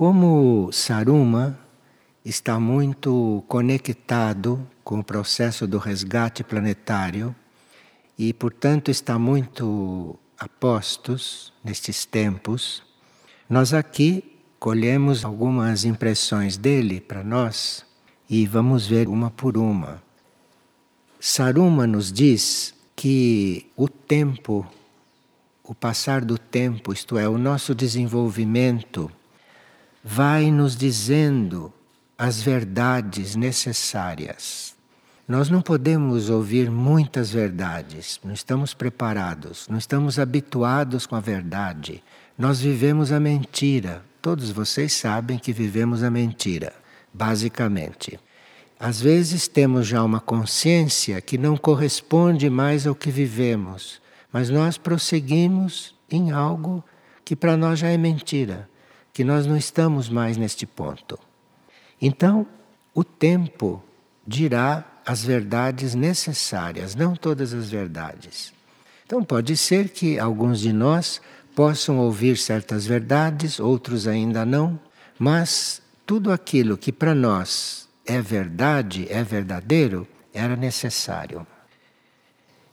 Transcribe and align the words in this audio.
Como 0.00 0.72
Saruma 0.72 1.58
está 2.24 2.58
muito 2.58 3.44
conectado 3.46 4.66
com 4.82 5.00
o 5.00 5.04
processo 5.04 5.66
do 5.66 5.76
resgate 5.76 6.42
planetário 6.42 7.36
e, 8.16 8.32
portanto, 8.32 8.90
está 8.90 9.18
muito 9.18 10.18
a 10.38 10.48
postos 10.48 11.52
nestes 11.62 12.06
tempos, 12.06 12.82
nós 13.46 13.74
aqui 13.74 14.40
colhemos 14.58 15.22
algumas 15.22 15.84
impressões 15.84 16.56
dele 16.56 16.98
para 16.98 17.22
nós 17.22 17.84
e 18.26 18.46
vamos 18.46 18.86
ver 18.86 19.06
uma 19.06 19.30
por 19.30 19.58
uma. 19.58 20.02
Saruma 21.20 21.86
nos 21.86 22.10
diz 22.10 22.74
que 22.96 23.66
o 23.76 23.86
tempo, 23.86 24.66
o 25.62 25.74
passar 25.74 26.24
do 26.24 26.38
tempo, 26.38 26.90
isto 26.90 27.18
é, 27.18 27.28
o 27.28 27.36
nosso 27.36 27.74
desenvolvimento, 27.74 29.12
vai 30.02 30.50
nos 30.50 30.76
dizendo 30.76 31.72
as 32.16 32.40
verdades 32.42 33.36
necessárias. 33.36 34.74
Nós 35.28 35.48
não 35.48 35.62
podemos 35.62 36.28
ouvir 36.28 36.70
muitas 36.70 37.30
verdades, 37.30 38.18
não 38.24 38.32
estamos 38.32 38.74
preparados, 38.74 39.68
não 39.68 39.78
estamos 39.78 40.18
habituados 40.18 41.06
com 41.06 41.14
a 41.14 41.20
verdade. 41.20 42.02
Nós 42.36 42.60
vivemos 42.60 43.12
a 43.12 43.20
mentira. 43.20 44.02
Todos 44.20 44.50
vocês 44.50 44.92
sabem 44.92 45.38
que 45.38 45.52
vivemos 45.52 46.02
a 46.02 46.10
mentira, 46.10 46.72
basicamente. 47.14 48.18
Às 48.78 49.00
vezes 49.00 49.46
temos 49.46 49.86
já 49.86 50.02
uma 50.02 50.20
consciência 50.20 51.20
que 51.20 51.38
não 51.38 51.56
corresponde 51.56 52.50
mais 52.50 52.86
ao 52.86 52.94
que 52.94 53.10
vivemos, 53.10 54.00
mas 54.32 54.50
nós 54.50 54.76
prosseguimos 54.76 55.94
em 56.10 56.32
algo 56.32 56.82
que 57.24 57.36
para 57.36 57.56
nós 57.56 57.78
já 57.78 57.88
é 57.88 57.96
mentira, 57.96 58.68
que 59.12 59.24
nós 59.24 59.46
não 59.46 59.56
estamos 59.56 60.08
mais 60.08 60.36
neste 60.36 60.66
ponto. 60.66 61.18
Então, 62.00 62.46
o 62.94 63.04
tempo 63.04 63.82
dirá 64.26 64.84
as 65.04 65.24
verdades 65.24 65.94
necessárias, 65.94 66.94
não 66.94 67.14
todas 67.14 67.52
as 67.52 67.70
verdades. 67.70 68.52
Então, 69.04 69.24
pode 69.24 69.56
ser 69.56 69.88
que 69.88 70.18
alguns 70.18 70.60
de 70.60 70.72
nós 70.72 71.20
possam 71.54 71.98
ouvir 71.98 72.36
certas 72.36 72.86
verdades, 72.86 73.58
outros 73.58 74.06
ainda 74.06 74.46
não, 74.46 74.78
mas 75.18 75.82
tudo 76.06 76.32
aquilo 76.32 76.78
que 76.78 76.92
para 76.92 77.14
nós 77.14 77.88
é 78.06 78.20
verdade, 78.20 79.06
é 79.10 79.22
verdadeiro, 79.22 80.06
era 80.32 80.56
necessário. 80.56 81.46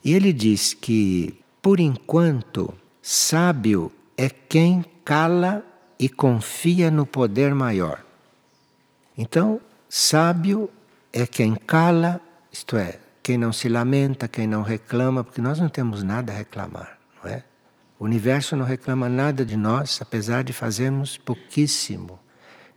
E 0.03 0.13
ele 0.13 0.31
diz 0.31 0.73
que, 0.73 1.39
por 1.61 1.79
enquanto, 1.79 2.73
sábio 3.01 3.91
é 4.15 4.29
quem 4.29 4.85
cala 5.03 5.65
e 5.99 6.07
confia 6.07 6.91
no 6.91 7.05
poder 7.05 7.53
maior. 7.53 8.03
Então, 9.17 9.59
sábio 9.89 10.69
é 11.11 11.25
quem 11.25 11.55
cala, 11.55 12.21
isto 12.51 12.77
é, 12.77 12.99
quem 13.23 13.37
não 13.37 13.51
se 13.51 13.67
lamenta, 13.67 14.27
quem 14.27 14.47
não 14.47 14.61
reclama, 14.61 15.23
porque 15.23 15.41
nós 15.41 15.59
não 15.59 15.69
temos 15.69 16.03
nada 16.03 16.31
a 16.31 16.35
reclamar, 16.35 16.97
não 17.23 17.31
é? 17.31 17.43
O 17.99 18.05
universo 18.05 18.55
não 18.55 18.63
reclama 18.63 19.09
nada 19.09 19.43
de 19.43 19.57
nós, 19.57 19.99
apesar 20.01 20.43
de 20.43 20.53
fazermos 20.53 21.17
pouquíssimo. 21.17 22.19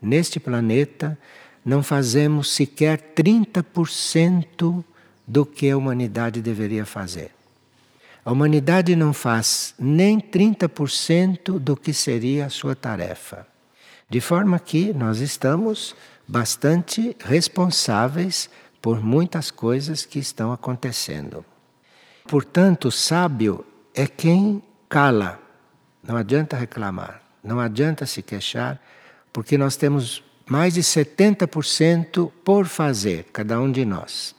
Neste 0.01 0.41
planeta, 0.41 1.19
não 1.63 1.83
fazemos 1.83 2.55
sequer 2.55 3.13
30% 3.15 4.83
do 5.27 5.45
que 5.45 5.71
a 5.71 5.77
humanidade 5.77 6.41
deveria 6.41 6.87
fazer. 6.87 7.33
A 8.25 8.33
humanidade 8.33 8.95
não 8.95 9.13
faz 9.13 9.75
nem 9.79 10.21
30% 10.21 11.59
do 11.59 11.77
que 11.77 11.93
seria 11.93 12.47
a 12.47 12.51
sua 12.51 12.75
tarefa. 12.75 13.47
De 14.09 14.21
forma 14.21 14.59
que 14.59 14.93
nós 14.93 15.21
estamos 15.21 15.95
bastante 16.29 17.17
responsáveis 17.21 18.51
por 18.83 19.03
muitas 19.03 19.51
coisas 19.51 20.05
que 20.05 20.19
estão 20.19 20.53
acontecendo. 20.53 21.45
Portanto, 22.27 22.91
sábio 22.91 23.65
é 23.95 24.07
quem 24.07 24.63
cala. 24.89 25.41
Não 26.03 26.17
adianta 26.17 26.57
reclamar, 26.57 27.23
não 27.43 27.59
adianta 27.59 28.07
se 28.07 28.23
queixar, 28.23 28.81
porque 29.33 29.57
nós 29.57 29.77
temos 29.77 30.23
mais 30.47 30.75
de 30.75 30.83
70% 30.83 32.31
por 32.45 32.67
fazer, 32.67 33.25
cada 33.33 33.61
um 33.61 33.71
de 33.71 33.85
nós. 33.85 34.35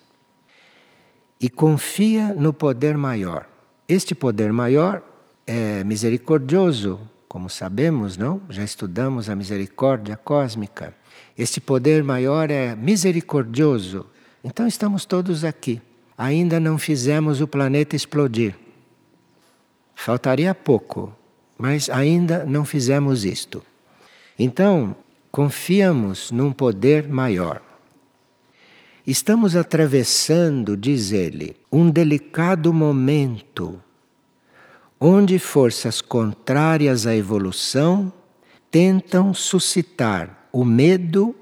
E 1.40 1.50
confia 1.50 2.34
no 2.34 2.54
poder 2.54 2.98
maior. 2.98 3.51
Este 3.92 4.16
poder 4.16 4.54
maior 4.54 5.04
é 5.46 5.84
misericordioso, 5.84 6.98
como 7.28 7.50
sabemos, 7.50 8.16
não? 8.16 8.42
Já 8.50 8.64
estudamos 8.64 9.30
a 9.30 9.36
misericórdia 9.36 10.16
cósmica. 10.16 10.96
Este 11.38 11.60
poder 11.60 12.02
maior 12.02 12.50
é 12.50 12.74
misericordioso. 12.74 14.06
Então 14.42 14.66
estamos 14.66 15.04
todos 15.04 15.44
aqui. 15.44 15.82
Ainda 16.18 16.58
não 16.58 16.78
fizemos 16.78 17.42
o 17.42 17.48
planeta 17.50 17.94
explodir. 17.94 18.56
Faltaria 19.94 20.56
pouco, 20.56 21.14
mas 21.58 21.90
ainda 21.90 22.46
não 22.46 22.64
fizemos 22.64 23.26
isto. 23.26 23.62
Então, 24.40 24.96
confiamos 25.30 26.32
num 26.32 26.54
poder 26.54 27.10
maior. 27.10 27.62
Estamos 29.06 29.56
atravessando, 29.56 30.78
diz 30.78 31.12
ele, 31.12 31.56
um 31.72 31.90
delicado 31.90 32.72
momento 32.72 33.82
onde 35.00 35.40
forças 35.40 36.00
contrárias 36.00 37.08
à 37.08 37.16
evolução 37.16 38.14
tentam 38.70 39.34
suscitar 39.34 40.48
o 40.52 40.64
medo 40.64 41.36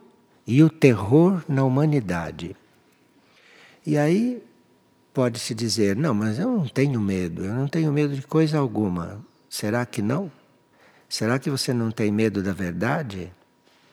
e 0.47 0.63
o 0.63 0.69
terror 0.69 1.43
na 1.49 1.65
humanidade. 1.65 2.55
E 3.85 3.97
aí 3.97 4.41
pode-se 5.13 5.53
dizer: 5.53 5.97
não, 5.97 6.13
mas 6.13 6.39
eu 6.39 6.49
não 6.49 6.65
tenho 6.65 7.01
medo, 7.01 7.43
eu 7.43 7.53
não 7.53 7.67
tenho 7.67 7.91
medo 7.91 8.15
de 8.15 8.21
coisa 8.21 8.57
alguma. 8.57 9.19
Será 9.49 9.85
que 9.85 10.01
não? 10.01 10.31
Será 11.09 11.37
que 11.37 11.49
você 11.49 11.73
não 11.73 11.91
tem 11.91 12.11
medo 12.11 12.41
da 12.41 12.53
verdade? 12.53 13.33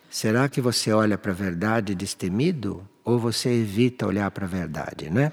Será 0.08 0.48
que 0.48 0.60
você 0.60 0.92
olha 0.92 1.18
para 1.18 1.32
a 1.32 1.34
verdade 1.34 1.94
destemido 1.94 2.86
ou 3.06 3.18
você 3.18 3.48
evita 3.48 4.06
olhar 4.06 4.30
para 4.30 4.44
a 4.44 4.48
verdade, 4.48 5.08
né? 5.08 5.32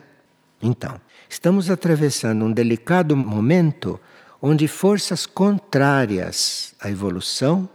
Então, 0.61 1.01
estamos 1.29 1.69
atravessando 1.69 2.45
um 2.45 2.51
delicado 2.53 3.17
momento 3.17 3.99
onde 4.41 4.65
forças 4.69 5.25
contrárias 5.25 6.73
à 6.79 6.89
evolução 6.89 7.67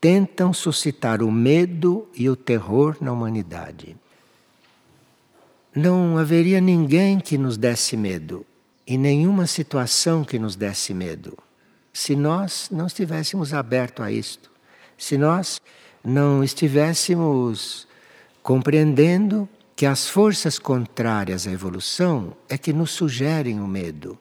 tentam 0.00 0.52
suscitar 0.52 1.22
o 1.22 1.30
medo 1.30 2.08
e 2.12 2.28
o 2.28 2.34
terror 2.34 2.96
na 3.00 3.12
humanidade. 3.12 3.96
Não 5.72 6.18
haveria 6.18 6.60
ninguém 6.60 7.20
que 7.20 7.38
nos 7.38 7.56
desse 7.56 7.96
medo 7.96 8.44
e 8.84 8.98
nenhuma 8.98 9.46
situação 9.46 10.24
que 10.24 10.36
nos 10.36 10.56
desse 10.56 10.92
medo 10.92 11.38
se 11.92 12.16
nós 12.16 12.68
não 12.70 12.86
estivéssemos 12.86 13.52
abertos 13.52 14.04
a 14.04 14.10
isto, 14.10 14.50
se 14.96 15.18
nós 15.18 15.60
não 16.02 16.42
estivéssemos 16.42 17.86
compreendendo 18.42 19.48
que 19.74 19.86
as 19.86 20.08
forças 20.08 20.58
contrárias 20.58 21.46
à 21.46 21.50
evolução 21.50 22.36
é 22.48 22.58
que 22.58 22.72
nos 22.72 22.90
sugerem 22.90 23.60
o 23.60 23.66
medo. 23.66 24.18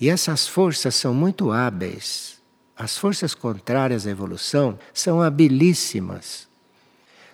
E 0.00 0.08
essas 0.08 0.46
forças 0.46 0.94
são 0.94 1.14
muito 1.14 1.50
hábeis 1.50 2.36
as 2.76 2.98
forças 2.98 3.34
contrárias 3.34 4.06
à 4.06 4.10
evolução 4.10 4.78
são 4.92 5.22
habilíssimas, 5.22 6.46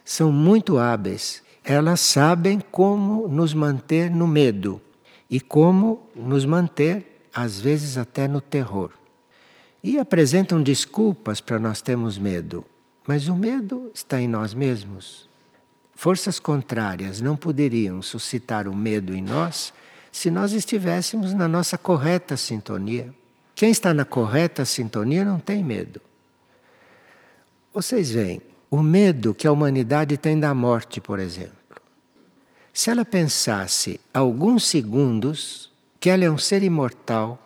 são 0.05 0.31
muito 0.31 0.79
hábeis. 0.79 1.43
Elas 1.65 2.01
sabem 2.01 2.61
como 2.71 3.27
nos 3.27 3.53
manter 3.53 4.09
no 4.09 4.29
medo 4.29 4.81
e 5.29 5.41
como 5.41 6.09
nos 6.15 6.45
manter, 6.45 7.27
às 7.35 7.61
vezes, 7.61 7.99
até 7.99 8.29
no 8.29 8.41
terror. 8.41 8.91
E 9.83 9.99
apresentam 9.99 10.63
desculpas 10.63 11.41
para 11.41 11.59
nós 11.59 11.83
termos 11.83 12.19
medo, 12.19 12.65
mas 13.07 13.27
o 13.27 13.35
medo 13.35 13.91
está 13.93 14.21
em 14.21 14.29
nós 14.29 14.55
mesmos. 14.55 15.29
Forças 15.95 16.41
contrárias 16.41 17.21
não 17.21 17.37
poderiam 17.37 18.03
suscitar 18.03 18.67
o 18.67 18.75
medo 18.75 19.15
em 19.15 19.23
nós 19.23 19.73
se 20.11 20.31
nós 20.31 20.53
estivéssemos 20.53 21.33
na 21.33 21.49
nossa 21.49 21.79
correta 21.79 22.37
sintonia. 22.37 23.15
Quem 23.55 23.71
está 23.71 23.95
na 23.95 24.05
correta 24.05 24.65
sintonia 24.65 25.25
não 25.25 25.39
tem 25.39 25.63
medo. 25.63 26.01
Vocês 27.73 28.11
veem, 28.11 28.43
o 28.71 28.83
medo 28.83 29.35
que 29.35 29.47
a 29.47 29.53
humanidade 29.53 30.17
tem 30.17 30.39
da 30.39 30.55
morte, 30.55 31.01
por 31.01 31.19
exemplo. 31.19 31.53
Se 32.73 32.91
ela 32.91 33.05
pensasse 33.05 34.01
alguns 34.13 34.67
segundos 34.67 35.71
que 36.01 36.09
ela 36.09 36.25
é 36.25 36.31
um 36.31 36.39
ser 36.39 36.63
imortal 36.63 37.39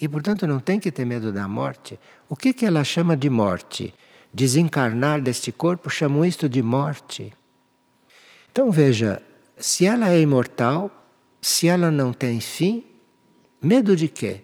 e, 0.00 0.08
portanto, 0.08 0.46
não 0.46 0.58
tem 0.58 0.80
que 0.80 0.90
ter 0.90 1.04
medo 1.04 1.32
da 1.32 1.46
morte, 1.46 1.98
o 2.28 2.34
que, 2.34 2.52
que 2.52 2.66
ela 2.66 2.82
chama 2.82 3.16
de 3.16 3.30
morte? 3.30 3.94
Desencarnar 4.34 5.20
deste 5.20 5.52
corpo 5.52 5.88
chamam 5.88 6.24
isto 6.24 6.48
de 6.48 6.62
morte. 6.62 7.32
Então 8.52 8.70
veja, 8.70 9.20
se 9.56 9.84
ela 9.84 10.10
é 10.10 10.20
imortal, 10.20 10.90
se 11.40 11.66
ela 11.66 11.90
não 11.90 12.12
tem 12.12 12.38
fim, 12.38 12.84
medo 13.60 13.96
de 13.96 14.06
quê? 14.06 14.42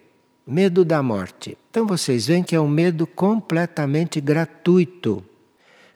medo 0.49 0.83
da 0.83 1.03
morte. 1.03 1.55
Então 1.69 1.85
vocês 1.85 2.25
veem 2.25 2.41
que 2.41 2.55
é 2.55 2.59
um 2.59 2.67
medo 2.67 3.05
completamente 3.05 4.19
gratuito. 4.19 5.23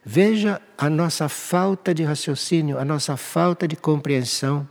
Veja 0.04 0.62
a 0.78 0.88
nossa 0.88 1.28
falta 1.28 1.92
de 1.92 2.04
raciocínio, 2.04 2.78
a 2.78 2.84
nossa 2.84 3.16
falta 3.16 3.66
de 3.66 3.74
compreensão, 3.74 4.68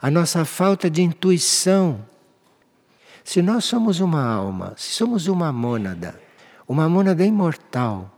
a 0.00 0.10
nossa 0.10 0.44
falta 0.44 0.90
de 0.90 1.00
intuição. 1.00 2.04
Se 3.24 3.40
nós 3.40 3.64
somos 3.64 4.00
uma 4.00 4.22
alma, 4.22 4.74
se 4.76 4.92
somos 4.92 5.26
uma 5.26 5.50
mônada, 5.50 6.20
uma 6.68 6.86
mônada 6.86 7.24
imortal, 7.24 8.10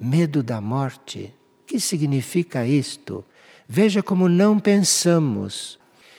medo 0.00 0.42
da 0.42 0.60
morte, 0.60 1.32
o 1.62 1.66
que 1.66 1.78
significa 1.78 2.66
isto? 2.66 3.24
Veja 3.68 4.02
como 4.02 4.28
não 4.28 4.58
pensamos. 4.58 5.78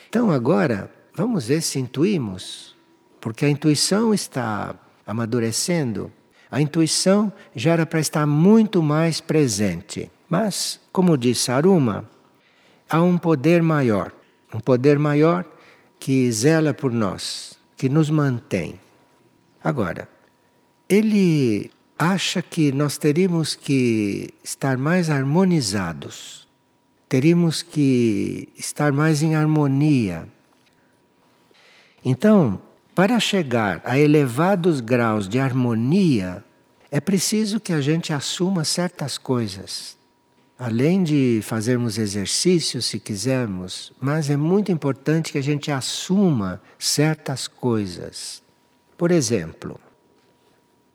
Então 0.10 0.32
agora, 0.32 0.92
vamos 1.16 1.48
ver 1.48 1.62
se 1.62 1.80
intuímos, 1.80 2.76
porque 3.20 3.46
a 3.46 3.50
intuição 3.50 4.14
está 4.14 4.76
amadurecendo. 5.06 6.12
A 6.50 6.62
intuição 6.62 7.32
já 7.56 7.74
era 7.74 7.86
para 7.86 8.00
estar 8.00 8.26
muito 8.26 8.82
mais 8.82 9.20
presente. 9.20 10.12
Mas, 10.30 10.80
como 10.92 11.18
disse 11.18 11.52
Aruma, 11.52 12.10
há 12.90 13.02
um 13.02 13.18
poder 13.18 13.62
maior, 13.62 14.12
um 14.54 14.60
poder 14.60 14.98
maior 15.00 15.46
que 16.00 16.32
zela 16.32 16.74
por 16.74 16.92
nós, 16.92 17.58
que 17.78 17.90
nos 17.90 18.10
mantém. 18.10 18.80
Agora, 19.64 20.08
ele 20.90 21.72
acha 21.98 22.42
que 22.42 22.72
nós 22.72 22.98
teríamos 22.98 23.56
que 23.56 24.30
estar 24.44 24.78
mais 24.78 25.10
harmonizados, 25.10 26.43
teríamos 27.14 27.62
que 27.62 28.50
estar 28.58 28.92
mais 28.92 29.22
em 29.22 29.36
harmonia. 29.36 30.28
Então, 32.04 32.60
para 32.96 33.20
chegar 33.20 33.84
a 33.86 34.00
elevados 34.00 34.82
graus 34.82 35.30
de 35.30 35.38
harmonia, 35.38 36.44
é 36.90 37.00
preciso 37.00 37.60
que 37.60 37.72
a 37.72 37.80
gente 37.80 38.12
assuma 38.12 38.64
certas 38.64 39.16
coisas. 39.16 39.96
Além 40.58 41.04
de 41.04 41.40
fazermos 41.44 42.00
exercícios, 42.00 42.86
se 42.86 43.00
quisermos, 43.00 43.94
mas 44.02 44.32
é 44.32 44.36
muito 44.36 44.72
importante 44.72 45.32
que 45.32 45.38
a 45.38 45.44
gente 45.44 45.72
assuma 45.72 46.60
certas 46.80 47.48
coisas. 47.48 48.42
Por 48.98 49.12
exemplo, 49.12 49.80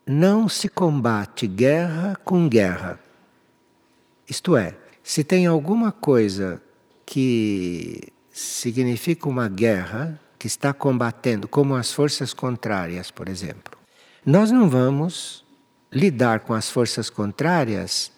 não 0.04 0.48
se 0.48 0.68
combate 0.68 1.46
guerra 1.46 2.16
com 2.24 2.48
guerra. 2.48 2.98
Isto 4.28 4.56
é, 4.56 4.74
se 5.08 5.24
tem 5.24 5.46
alguma 5.46 5.90
coisa 5.90 6.60
que 7.06 8.12
significa 8.30 9.26
uma 9.26 9.48
guerra, 9.48 10.20
que 10.38 10.46
está 10.46 10.74
combatendo, 10.74 11.48
como 11.48 11.74
as 11.74 11.90
forças 11.90 12.34
contrárias, 12.34 13.10
por 13.10 13.26
exemplo. 13.26 13.78
Nós 14.24 14.50
não 14.50 14.68
vamos 14.68 15.46
lidar 15.90 16.40
com 16.40 16.52
as 16.52 16.70
forças 16.70 17.08
contrárias 17.08 18.12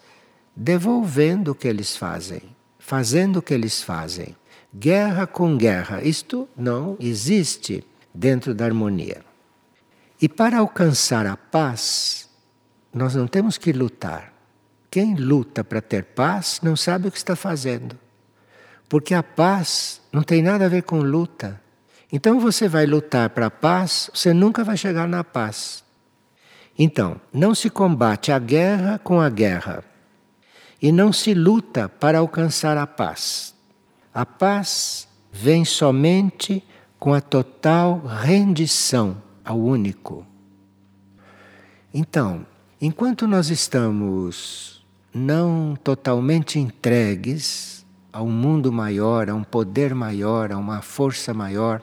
devolvendo 0.57 1.53
o 1.53 1.55
que 1.55 1.69
eles 1.69 1.97
fazem, 1.97 2.43
fazendo 2.77 3.37
o 3.37 3.43
que 3.43 3.55
eles 3.55 3.81
fazem. 3.81 4.35
Guerra 4.75 5.29
com 5.29 5.57
guerra, 5.57 6.03
isto 6.03 6.49
não 6.57 6.97
existe 6.99 7.85
dentro 8.13 8.53
da 8.53 8.65
harmonia. 8.65 9.25
E 10.21 10.29
para 10.29 10.59
alcançar 10.59 11.25
a 11.25 11.37
paz, 11.37 12.29
nós 12.93 13.15
não 13.15 13.29
temos 13.29 13.57
que 13.57 13.73
lutar. 13.73 14.40
Quem 14.91 15.15
luta 15.15 15.63
para 15.63 15.81
ter 15.81 16.05
paz 16.05 16.61
não 16.63 16.75
sabe 16.75 17.09
o 17.09 17.13
que 17.13 17.19
está 17.19 17.37
fazendo. 17.37 17.97
Porque 18.89 19.15
a 19.15 19.23
paz 19.23 20.01
não 20.13 20.23
tem 20.23 20.43
nada 20.43 20.67
a 20.67 20.69
ver 20.69 20.83
com 20.83 21.01
luta. 21.01 21.61
Então 22.13 22.41
você 22.41 22.69
vai 22.69 22.87
lutar 22.87 23.31
para 23.31 23.47
a 23.47 23.51
paz, 23.51 24.11
você 24.13 24.35
nunca 24.35 24.65
vai 24.65 24.77
chegar 24.77 25.07
na 25.07 25.23
paz. 25.23 25.85
Então, 26.77 27.21
não 27.33 27.55
se 27.55 27.71
combate 27.71 28.33
a 28.33 28.39
guerra 28.39 28.99
com 28.99 29.21
a 29.21 29.29
guerra. 29.29 29.85
E 30.83 30.91
não 30.91 31.13
se 31.13 31.35
luta 31.35 31.89
para 31.89 32.19
alcançar 32.19 32.77
a 32.77 32.87
paz. 32.87 33.55
A 34.13 34.27
paz 34.27 35.07
vem 35.31 35.65
somente 35.65 36.65
com 36.99 37.15
a 37.15 37.21
total 37.21 38.01
rendição 38.01 39.23
ao 39.45 39.59
único. 39.59 40.27
Então, 41.93 42.47
enquanto 42.81 43.29
nós 43.29 43.51
estamos 43.51 44.80
não 45.13 45.77
totalmente 45.83 46.59
entregues 46.59 47.85
a 48.13 48.23
um 48.23 48.31
mundo 48.31 48.73
maior, 48.73 49.31
a 49.31 49.35
um 49.35 49.45
poder 49.45 49.95
maior, 49.95 50.53
a 50.53 50.59
uma 50.59 50.83
força 50.83 51.33
maior, 51.33 51.83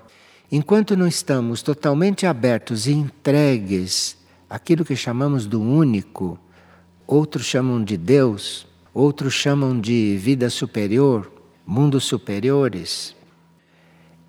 Enquanto 0.49 0.95
não 0.95 1.07
estamos 1.07 1.61
totalmente 1.61 2.25
abertos 2.25 2.87
e 2.87 2.93
entregues 2.93 4.17
àquilo 4.49 4.85
que 4.85 4.95
chamamos 4.95 5.45
do 5.45 5.61
único, 5.61 6.39
outros 7.05 7.45
chamam 7.45 7.83
de 7.83 7.97
Deus, 7.97 8.65
outros 8.93 9.33
chamam 9.33 9.77
de 9.77 10.15
vida 10.15 10.49
superior, 10.49 11.29
mundos 11.65 12.05
superiores, 12.05 13.13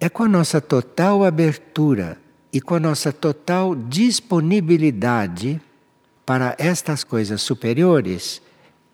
é 0.00 0.08
com 0.08 0.24
a 0.24 0.28
nossa 0.28 0.60
total 0.60 1.24
abertura 1.24 2.18
e 2.52 2.60
com 2.60 2.74
a 2.74 2.80
nossa 2.80 3.12
total 3.12 3.76
disponibilidade 3.76 5.60
para 6.26 6.56
estas 6.58 7.04
coisas 7.04 7.42
superiores, 7.42 8.42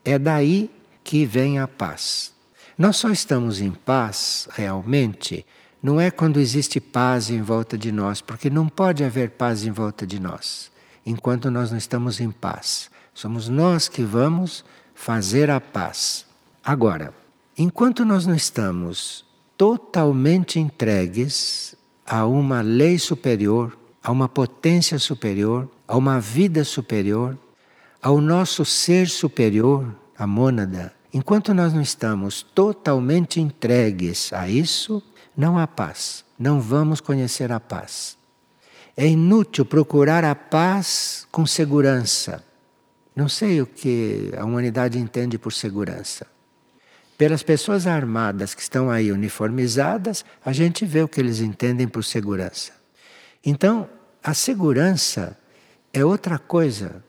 é 0.04 0.18
daí 0.18 0.70
que 1.02 1.24
vem 1.24 1.58
a 1.58 1.66
paz. 1.66 2.32
Nós 2.76 2.96
só 2.96 3.10
estamos 3.10 3.60
em 3.60 3.70
paz 3.70 4.48
realmente 4.52 5.46
não 5.84 6.00
é 6.00 6.10
quando 6.10 6.40
existe 6.40 6.80
paz 6.80 7.28
em 7.28 7.42
volta 7.42 7.76
de 7.76 7.92
nós, 7.92 8.22
porque 8.22 8.48
não 8.48 8.70
pode 8.70 9.04
haver 9.04 9.32
paz 9.32 9.66
em 9.66 9.70
volta 9.70 10.06
de 10.06 10.18
nós, 10.18 10.72
enquanto 11.04 11.50
nós 11.50 11.70
não 11.70 11.76
estamos 11.76 12.20
em 12.20 12.30
paz. 12.30 12.90
Somos 13.12 13.50
nós 13.50 13.86
que 13.86 14.02
vamos 14.02 14.64
fazer 14.94 15.50
a 15.50 15.60
paz. 15.60 16.24
Agora, 16.64 17.12
enquanto 17.58 18.02
nós 18.02 18.26
não 18.26 18.34
estamos 18.34 19.26
totalmente 19.58 20.58
entregues 20.58 21.76
a 22.06 22.24
uma 22.24 22.62
lei 22.62 22.98
superior, 22.98 23.76
a 24.02 24.10
uma 24.10 24.26
potência 24.26 24.98
superior, 24.98 25.68
a 25.86 25.98
uma 25.98 26.18
vida 26.18 26.64
superior, 26.64 27.36
ao 28.04 28.20
nosso 28.20 28.66
ser 28.66 29.08
superior, 29.08 29.96
a 30.18 30.26
mônada, 30.26 30.92
enquanto 31.10 31.54
nós 31.54 31.72
não 31.72 31.80
estamos 31.80 32.42
totalmente 32.42 33.40
entregues 33.40 34.30
a 34.30 34.46
isso, 34.46 35.02
não 35.34 35.58
há 35.58 35.66
paz. 35.66 36.22
Não 36.38 36.60
vamos 36.60 37.00
conhecer 37.00 37.50
a 37.50 37.58
paz. 37.58 38.18
É 38.94 39.06
inútil 39.06 39.64
procurar 39.64 40.22
a 40.22 40.34
paz 40.34 41.26
com 41.32 41.46
segurança. 41.46 42.44
Não 43.16 43.26
sei 43.26 43.62
o 43.62 43.66
que 43.66 44.30
a 44.36 44.44
humanidade 44.44 44.98
entende 44.98 45.38
por 45.38 45.54
segurança. 45.54 46.26
Pelas 47.16 47.42
pessoas 47.42 47.86
armadas 47.86 48.54
que 48.54 48.60
estão 48.60 48.90
aí 48.90 49.10
uniformizadas, 49.10 50.26
a 50.44 50.52
gente 50.52 50.84
vê 50.84 51.02
o 51.02 51.08
que 51.08 51.20
eles 51.20 51.40
entendem 51.40 51.88
por 51.88 52.04
segurança. 52.04 52.72
Então, 53.42 53.88
a 54.22 54.34
segurança 54.34 55.38
é 55.90 56.04
outra 56.04 56.38
coisa. 56.38 57.02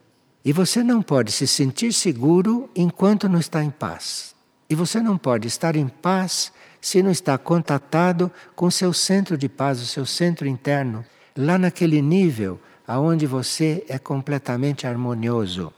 E 0.46 0.54
você 0.54 0.84
não 0.84 1.02
pode 1.02 1.32
se 1.32 1.48
sentir 1.48 1.92
seguro 1.92 2.70
enquanto 2.76 3.28
não 3.28 3.40
está 3.40 3.64
em 3.64 3.72
paz. 3.72 4.36
E 4.70 4.76
você 4.76 5.02
não 5.02 5.18
pode 5.18 5.48
estar 5.48 5.76
em 5.76 5.88
paz 5.88 6.54
se 6.80 7.02
não 7.02 7.10
está 7.10 7.36
contatado 7.36 8.32
com 8.56 8.70
seu 8.70 8.94
centro 8.94 9.36
de 9.40 9.50
paz, 9.50 9.82
o 9.82 9.88
seu 9.88 10.06
centro 10.06 10.48
interno, 10.48 11.04
lá 11.36 11.58
naquele 11.58 12.00
nível 12.00 12.60
aonde 12.88 13.26
você 13.26 13.84
é 13.90 13.98
completamente 13.98 14.86
harmonioso. 14.86 15.74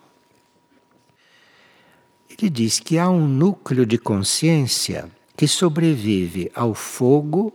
Ele 2.29 2.49
diz 2.49 2.77
que 2.77 2.97
há 2.97 3.09
um 3.09 3.25
núcleo 3.25 3.85
de 3.85 3.97
consciência 3.97 5.09
que 5.37 5.47
sobrevive 5.47 6.51
ao 6.53 6.73
fogo, 6.73 7.53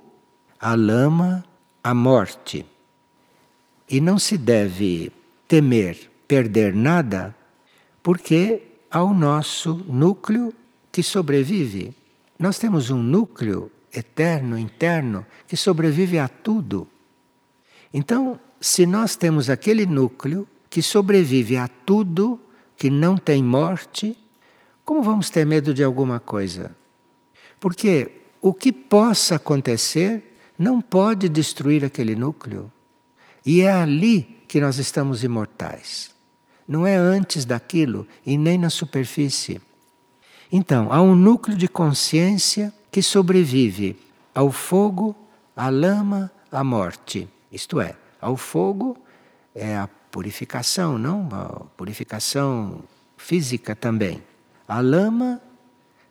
à 0.59 0.75
lama, 0.75 1.45
à 1.85 1.92
morte. 1.92 2.64
E 3.87 4.00
não 4.00 4.19
se 4.19 4.38
deve 4.38 5.12
temer 5.47 6.12
perder 6.33 6.75
nada, 6.75 7.37
porque 8.03 8.62
há 8.91 9.03
o 9.03 9.12
nosso 9.12 9.85
núcleo 9.87 10.51
que 10.91 11.03
sobrevive. 11.03 11.95
Nós 12.39 12.59
temos 12.59 12.89
um 12.89 13.03
núcleo 13.03 13.71
eterno, 13.93 14.59
interno, 14.59 15.27
que 15.47 15.59
sobrevive 15.59 16.19
a 16.19 16.29
tudo. 16.29 16.89
Então, 17.93 18.41
se 18.59 18.87
nós 18.87 19.15
temos 19.15 19.51
aquele 19.51 19.85
núcleo 19.85 20.49
que 20.71 20.81
sobrevive 20.81 21.59
a 21.59 21.69
tudo, 21.69 22.41
que 22.79 22.89
não 22.89 23.19
tem 23.19 23.45
morte, 23.45 24.17
como 24.87 25.03
vamos 25.03 25.29
ter 25.29 25.45
medo 25.45 25.75
de 25.75 25.85
alguma 25.85 26.19
coisa? 26.19 26.75
Porque 27.61 28.11
o 28.41 28.55
que 28.55 28.73
possa 28.73 29.35
acontecer 29.35 30.39
não 30.59 30.81
pode 30.81 31.29
destruir 31.29 31.85
aquele 31.85 32.17
núcleo. 32.17 32.73
E 33.45 33.61
é 33.61 33.71
ali 33.71 34.43
que 34.49 34.62
nós 34.62 34.79
estamos 34.79 35.23
imortais. 35.23 36.12
Não 36.73 36.87
é 36.87 36.97
antes 36.97 37.45
daquilo 37.45 38.09
e 38.25 38.38
nem 38.38 38.57
na 38.57 38.71
superfície. 38.71 39.61
Então, 40.50 40.91
há 40.91 41.02
um 41.02 41.14
núcleo 41.14 41.55
de 41.55 41.69
consciência 41.69 42.73
que 42.91 43.02
sobrevive 43.02 43.95
ao 44.35 44.50
fogo, 44.50 45.14
à 45.55 45.69
lama, 45.69 46.33
à 46.50 46.64
morte. 46.64 47.29
Isto 47.52 47.79
é, 47.79 47.95
ao 48.19 48.38
fogo 48.38 48.97
é 49.55 49.76
a 49.76 49.87
purificação, 50.11 50.97
não? 50.97 51.29
A 51.31 51.47
purificação 51.76 52.83
física 53.19 53.76
também. 53.76 54.23
a 54.67 54.81
lama, 54.81 55.43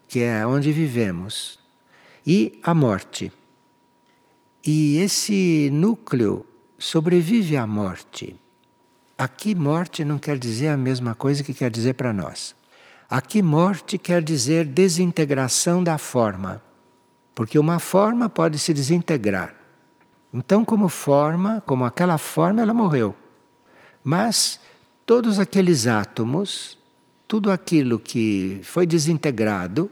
que 0.07 0.19
é 0.19 0.45
onde 0.45 0.71
vivemos, 0.71 1.57
e 2.23 2.59
a 2.61 2.75
morte. 2.75 3.31
E 4.63 4.97
esse 4.97 5.71
núcleo 5.73 6.45
sobrevive 6.77 7.57
à 7.57 7.65
morte. 7.65 8.35
Aqui, 9.21 9.53
morte 9.53 10.03
não 10.03 10.17
quer 10.17 10.35
dizer 10.35 10.69
a 10.69 10.75
mesma 10.75 11.13
coisa 11.13 11.43
que 11.43 11.53
quer 11.53 11.69
dizer 11.69 11.93
para 11.93 12.11
nós. 12.11 12.55
Aqui, 13.07 13.39
morte 13.43 13.99
quer 13.99 14.23
dizer 14.23 14.65
desintegração 14.65 15.83
da 15.83 15.99
forma, 15.99 16.59
porque 17.35 17.59
uma 17.59 17.77
forma 17.77 18.27
pode 18.27 18.57
se 18.57 18.73
desintegrar. 18.73 19.53
Então, 20.33 20.65
como 20.65 20.89
forma, 20.89 21.61
como 21.67 21.85
aquela 21.85 22.17
forma, 22.17 22.63
ela 22.63 22.73
morreu. 22.73 23.15
Mas 24.03 24.59
todos 25.05 25.37
aqueles 25.37 25.85
átomos, 25.85 26.75
tudo 27.27 27.51
aquilo 27.51 27.99
que 27.99 28.59
foi 28.63 28.87
desintegrado, 28.87 29.91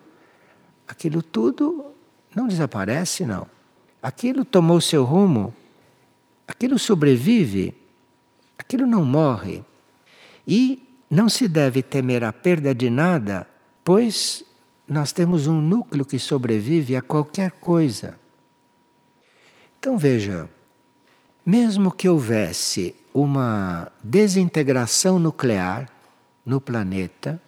aquilo 0.87 1.21
tudo 1.21 1.85
não 2.35 2.47
desaparece, 2.47 3.27
não. 3.27 3.45
Aquilo 4.01 4.43
tomou 4.43 4.81
seu 4.81 5.03
rumo, 5.03 5.53
aquilo 6.47 6.79
sobrevive, 6.79 7.78
aquilo 8.69 8.85
não 8.85 9.03
morre. 9.03 9.63
E 10.47 10.87
não 11.09 11.27
se 11.27 11.47
deve 11.47 11.81
temer 11.81 12.23
a 12.23 12.31
perda 12.31 12.73
de 12.73 12.87
nada, 12.87 13.47
pois 13.83 14.43
nós 14.87 15.11
temos 15.11 15.47
um 15.47 15.59
núcleo 15.59 16.05
que 16.05 16.19
sobrevive 16.19 16.95
a 16.95 17.01
qualquer 17.01 17.49
coisa. 17.53 18.19
Então 19.79 19.97
veja, 19.97 20.47
mesmo 21.43 21.91
que 21.91 22.07
houvesse 22.07 22.95
uma 23.11 23.91
desintegração 24.03 25.17
nuclear 25.17 25.89
no 26.45 26.61
planeta, 26.61 27.41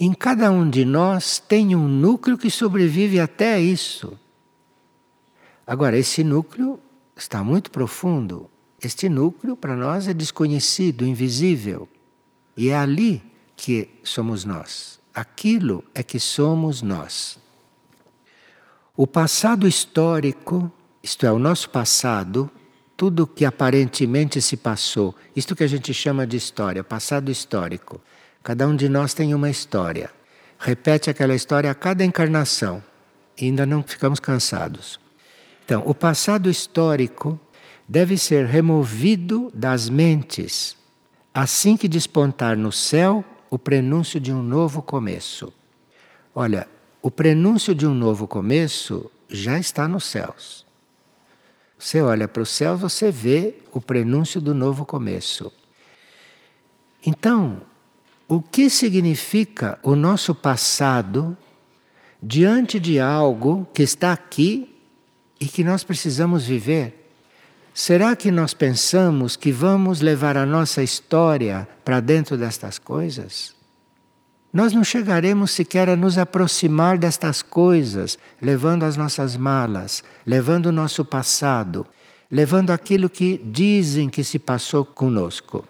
em 0.00 0.14
cada 0.14 0.50
um 0.50 0.68
de 0.68 0.86
nós 0.86 1.38
tem 1.38 1.76
um 1.76 1.86
núcleo 1.86 2.38
que 2.38 2.50
sobrevive 2.50 3.20
até 3.20 3.60
isso. 3.60 4.18
Agora, 5.66 5.98
esse 5.98 6.24
núcleo 6.24 6.80
está 7.14 7.44
muito 7.44 7.70
profundo. 7.70 8.50
Este 8.82 9.08
núcleo 9.08 9.56
para 9.56 9.76
nós 9.76 10.08
é 10.08 10.12
desconhecido, 10.12 11.06
invisível. 11.06 11.88
E 12.56 12.68
é 12.68 12.76
ali 12.76 13.22
que 13.56 13.88
somos 14.02 14.44
nós. 14.44 14.98
Aquilo 15.14 15.84
é 15.94 16.02
que 16.02 16.18
somos 16.18 16.82
nós. 16.82 17.38
O 18.96 19.06
passado 19.06 19.68
histórico, 19.68 20.70
isto 21.00 21.24
é, 21.24 21.30
o 21.30 21.38
nosso 21.38 21.70
passado, 21.70 22.50
tudo 22.96 23.26
que 23.26 23.44
aparentemente 23.44 24.42
se 24.42 24.56
passou, 24.56 25.14
isto 25.34 25.54
que 25.54 25.62
a 25.62 25.68
gente 25.68 25.94
chama 25.94 26.26
de 26.26 26.36
história, 26.36 26.82
passado 26.82 27.30
histórico. 27.30 28.00
Cada 28.42 28.66
um 28.66 28.74
de 28.74 28.88
nós 28.88 29.14
tem 29.14 29.32
uma 29.32 29.48
história. 29.48 30.10
Repete 30.58 31.08
aquela 31.08 31.34
história 31.34 31.70
a 31.70 31.74
cada 31.74 32.04
encarnação. 32.04 32.82
E 33.38 33.44
ainda 33.46 33.64
não 33.64 33.82
ficamos 33.82 34.18
cansados. 34.18 34.98
Então, 35.64 35.82
o 35.86 35.94
passado 35.94 36.50
histórico 36.50 37.40
deve 37.92 38.16
ser 38.16 38.46
removido 38.46 39.50
das 39.52 39.90
mentes 39.90 40.78
assim 41.34 41.76
que 41.76 41.86
despontar 41.86 42.56
no 42.56 42.72
céu 42.72 43.22
o 43.50 43.58
prenúncio 43.58 44.18
de 44.18 44.32
um 44.32 44.42
novo 44.42 44.80
começo. 44.80 45.52
Olha, 46.34 46.66
o 47.02 47.10
prenúncio 47.10 47.74
de 47.74 47.86
um 47.86 47.92
novo 47.92 48.26
começo 48.26 49.10
já 49.28 49.58
está 49.58 49.86
nos 49.86 50.04
céus. 50.06 50.64
Você 51.78 52.00
olha 52.00 52.26
para 52.26 52.42
o 52.42 52.46
céu, 52.46 52.78
você 52.78 53.10
vê 53.10 53.56
o 53.72 53.78
prenúncio 53.80 54.40
do 54.40 54.54
novo 54.54 54.86
começo. 54.86 55.52
Então, 57.04 57.60
o 58.26 58.40
que 58.40 58.70
significa 58.70 59.78
o 59.82 59.94
nosso 59.94 60.34
passado 60.34 61.36
diante 62.22 62.80
de 62.80 62.98
algo 62.98 63.68
que 63.74 63.82
está 63.82 64.14
aqui 64.14 64.74
e 65.38 65.44
que 65.44 65.62
nós 65.62 65.84
precisamos 65.84 66.46
viver? 66.46 67.01
Será 67.74 68.14
que 68.14 68.30
nós 68.30 68.52
pensamos 68.52 69.34
que 69.34 69.50
vamos 69.50 70.02
levar 70.02 70.36
a 70.36 70.44
nossa 70.44 70.82
história 70.82 71.66
para 71.82 72.00
dentro 72.00 72.36
destas 72.36 72.78
coisas? 72.78 73.54
Nós 74.52 74.74
não 74.74 74.84
chegaremos 74.84 75.52
sequer 75.52 75.88
a 75.88 75.96
nos 75.96 76.18
aproximar 76.18 76.98
destas 76.98 77.40
coisas, 77.40 78.18
levando 78.42 78.82
as 78.82 78.98
nossas 78.98 79.38
malas, 79.38 80.04
levando 80.26 80.66
o 80.66 80.72
nosso 80.72 81.02
passado, 81.02 81.86
levando 82.30 82.70
aquilo 82.70 83.08
que 83.08 83.38
dizem 83.42 84.10
que 84.10 84.22
se 84.22 84.38
passou 84.38 84.84
conosco. 84.84 85.64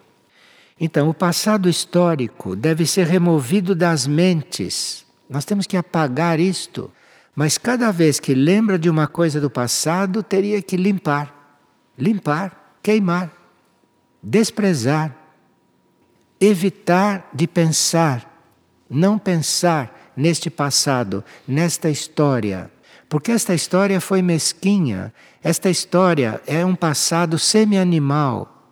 Então, 0.77 1.07
o 1.07 1.13
passado 1.13 1.69
histórico 1.69 2.53
deve 2.53 2.85
ser 2.85 3.07
removido 3.07 3.73
das 3.73 4.05
mentes. 4.05 5.05
Nós 5.29 5.45
temos 5.45 5.65
que 5.65 5.77
apagar 5.77 6.41
isto. 6.41 6.91
Mas 7.33 7.57
cada 7.57 7.89
vez 7.91 8.19
que 8.19 8.35
lembra 8.35 8.77
de 8.77 8.89
uma 8.89 9.07
coisa 9.07 9.39
do 9.39 9.49
passado, 9.49 10.21
teria 10.21 10.61
que 10.61 10.75
limpar 10.75 11.42
limpar, 11.97 12.77
queimar, 12.81 13.31
desprezar, 14.21 15.15
evitar 16.39 17.29
de 17.33 17.47
pensar, 17.47 18.29
não 18.89 19.17
pensar 19.17 20.13
neste 20.15 20.49
passado, 20.49 21.23
nesta 21.47 21.89
história. 21.89 22.71
Porque 23.07 23.31
esta 23.31 23.53
história 23.53 24.01
foi 24.01 24.21
mesquinha, 24.21 25.13
esta 25.41 25.69
história 25.69 26.41
é 26.47 26.65
um 26.65 26.75
passado 26.75 27.37
semi-animal. 27.37 28.71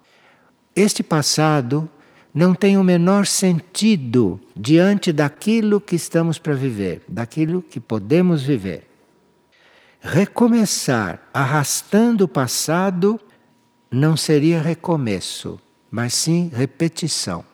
Este 0.75 1.03
passado 1.03 1.89
não 2.33 2.55
tem 2.55 2.77
o 2.77 2.83
menor 2.83 3.27
sentido 3.27 4.39
diante 4.55 5.11
daquilo 5.11 5.81
que 5.81 5.95
estamos 5.95 6.39
para 6.39 6.53
viver, 6.53 7.03
daquilo 7.07 7.61
que 7.61 7.79
podemos 7.79 8.41
viver 8.41 8.90
recomeçar 10.01 11.21
arrastando 11.31 12.25
o 12.25 12.27
passado 12.27 13.19
não 13.91 14.17
seria 14.17 14.59
recomeço, 14.59 15.59
mas 15.91 16.13
sim 16.15 16.49
repetição. 16.53 17.45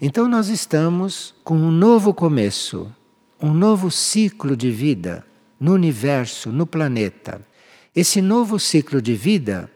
Então 0.00 0.28
nós 0.28 0.48
estamos 0.48 1.34
com 1.42 1.56
um 1.56 1.70
novo 1.70 2.12
começo, 2.12 2.92
um 3.40 3.52
novo 3.52 3.90
ciclo 3.90 4.56
de 4.56 4.70
vida 4.70 5.24
no 5.58 5.72
universo, 5.72 6.52
no 6.52 6.66
planeta. 6.66 7.40
Esse 7.96 8.20
novo 8.20 8.60
ciclo 8.60 9.00
de 9.00 9.14
vida, 9.14 9.70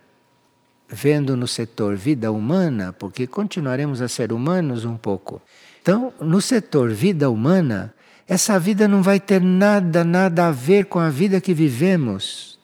vendo 0.89 1.37
no 1.37 1.49
setor 1.49 1.97
vida 1.97 2.31
humana, 2.31 2.93
porque 2.93 3.27
continuaremos 3.27 4.01
a 4.03 4.09
ser 4.09 4.33
humanos 4.33 4.85
um 4.85 4.97
pouco. 4.97 5.41
Então, 5.81 6.13
no 6.21 6.41
setor 6.41 6.91
vida 6.91 7.29
humana, 7.31 7.93
essa 8.27 8.59
vida 8.59 8.87
não 8.87 9.03
vai 9.03 9.19
ter 9.19 9.41
nada, 9.41 10.05
nada 10.05 10.49
a 10.49 10.51
ver 10.53 10.87
com 10.87 10.99
a 10.99 11.11
vida 11.11 11.41
que 11.41 11.53
vivemos. 11.53 12.59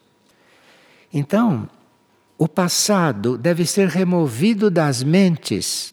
Então, 1.12 1.69
o 2.37 2.47
passado 2.47 3.37
deve 3.37 3.67
ser 3.67 3.88
removido 3.88 4.71
das 4.71 5.03
mentes, 5.03 5.93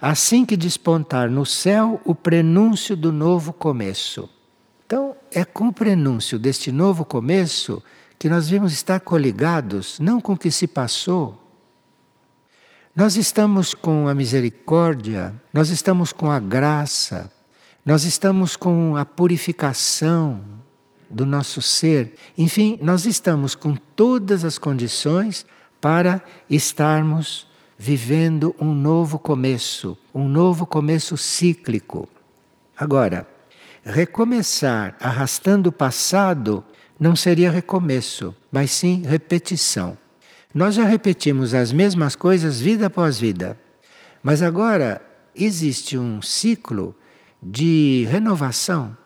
assim 0.00 0.44
que 0.44 0.56
despontar 0.56 1.30
no 1.30 1.46
céu 1.46 2.00
o 2.04 2.14
prenúncio 2.14 2.96
do 2.96 3.12
novo 3.12 3.52
começo. 3.52 4.28
Então, 4.84 5.16
é 5.32 5.44
com 5.44 5.68
o 5.68 5.72
prenúncio 5.72 6.38
deste 6.38 6.70
novo 6.72 7.04
começo 7.04 7.82
que 8.18 8.28
nós 8.28 8.50
vamos 8.50 8.72
estar 8.72 9.00
coligados, 9.00 9.98
não 10.00 10.20
com 10.20 10.32
o 10.32 10.38
que 10.38 10.50
se 10.50 10.66
passou. 10.66 11.42
Nós 12.94 13.16
estamos 13.16 13.74
com 13.74 14.08
a 14.08 14.14
misericórdia, 14.14 15.34
nós 15.52 15.68
estamos 15.68 16.12
com 16.12 16.30
a 16.30 16.40
graça, 16.40 17.30
nós 17.86 18.02
estamos 18.02 18.56
com 18.56 18.96
a 18.96 19.04
purificação 19.04 20.42
do 21.08 21.24
nosso 21.24 21.62
ser. 21.62 22.14
Enfim, 22.36 22.76
nós 22.82 23.06
estamos 23.06 23.54
com 23.54 23.76
todas 23.76 24.44
as 24.44 24.58
condições 24.58 25.46
para 25.80 26.20
estarmos 26.50 27.46
vivendo 27.78 28.56
um 28.60 28.74
novo 28.74 29.20
começo, 29.20 29.96
um 30.12 30.28
novo 30.28 30.66
começo 30.66 31.16
cíclico. 31.16 32.08
Agora, 32.76 33.24
recomeçar 33.84 34.96
arrastando 34.98 35.68
o 35.68 35.72
passado 35.72 36.64
não 36.98 37.14
seria 37.14 37.52
recomeço, 37.52 38.34
mas 38.50 38.72
sim 38.72 39.02
repetição. 39.06 39.96
Nós 40.52 40.74
já 40.74 40.82
repetimos 40.82 41.54
as 41.54 41.70
mesmas 41.70 42.16
coisas 42.16 42.60
vida 42.60 42.86
após 42.86 43.16
vida, 43.16 43.56
mas 44.24 44.42
agora 44.42 45.00
existe 45.36 45.96
um 45.96 46.20
ciclo 46.20 46.92
de 47.42 48.06
renovação. 48.10 48.96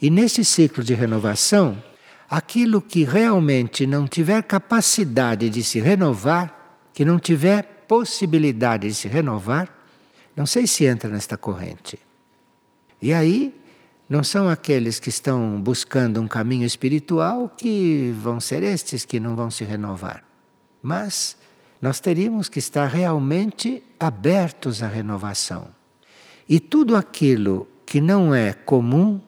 E 0.00 0.10
nesse 0.10 0.44
ciclo 0.44 0.82
de 0.82 0.94
renovação, 0.94 1.82
aquilo 2.28 2.80
que 2.80 3.04
realmente 3.04 3.86
não 3.86 4.06
tiver 4.06 4.42
capacidade 4.42 5.50
de 5.50 5.62
se 5.62 5.80
renovar, 5.80 6.88
que 6.92 7.04
não 7.04 7.18
tiver 7.18 7.84
possibilidade 7.86 8.88
de 8.88 8.94
se 8.94 9.06
renovar, 9.06 9.68
não 10.34 10.46
sei 10.46 10.66
se 10.66 10.84
entra 10.84 11.10
nesta 11.10 11.36
corrente. 11.36 11.98
E 13.00 13.12
aí, 13.12 13.54
não 14.08 14.22
são 14.22 14.48
aqueles 14.48 14.98
que 14.98 15.08
estão 15.08 15.60
buscando 15.60 16.20
um 16.20 16.28
caminho 16.28 16.66
espiritual 16.66 17.48
que 17.48 18.14
vão 18.20 18.40
ser 18.40 18.62
estes 18.62 19.04
que 19.04 19.18
não 19.18 19.34
vão 19.34 19.50
se 19.50 19.64
renovar. 19.64 20.22
Mas 20.82 21.36
nós 21.80 21.98
teríamos 21.98 22.48
que 22.48 22.58
estar 22.58 22.86
realmente 22.86 23.82
abertos 23.98 24.82
à 24.82 24.88
renovação. 24.88 25.68
E 26.48 26.60
tudo 26.60 26.96
aquilo 26.96 27.66
que 27.86 28.00
não 28.00 28.34
é 28.34 28.52
comum, 28.52 29.20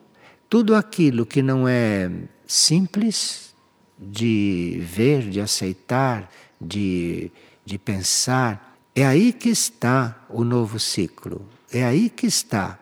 tudo 0.49 0.75
aquilo 0.75 1.27
que 1.27 1.43
não 1.43 1.67
é 1.69 2.11
simples 2.47 3.55
de 3.99 4.81
ver, 4.83 5.29
de 5.29 5.41
aceitar, 5.41 6.31
de, 6.61 7.31
de 7.65 7.79
pensar, 7.79 8.77
é 8.95 9.05
aí 9.05 9.33
que 9.33 9.49
está 9.49 10.25
o 10.29 10.45
novo 10.45 10.79
ciclo. 10.79 11.47
É 11.73 11.85
aí 11.85 12.09
que 12.09 12.27
está. 12.27 12.79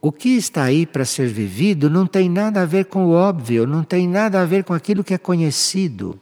O 0.00 0.10
que 0.10 0.30
está 0.30 0.64
aí 0.64 0.86
para 0.86 1.04
ser 1.04 1.28
vivido 1.28 1.90
não 1.90 2.06
tem 2.06 2.28
nada 2.28 2.62
a 2.62 2.66
ver 2.66 2.86
com 2.86 3.06
o 3.06 3.10
óbvio, 3.10 3.66
não 3.66 3.84
tem 3.84 4.08
nada 4.08 4.40
a 4.40 4.46
ver 4.46 4.64
com 4.64 4.72
aquilo 4.72 5.04
que 5.04 5.14
é 5.14 5.18
conhecido. 5.18 6.18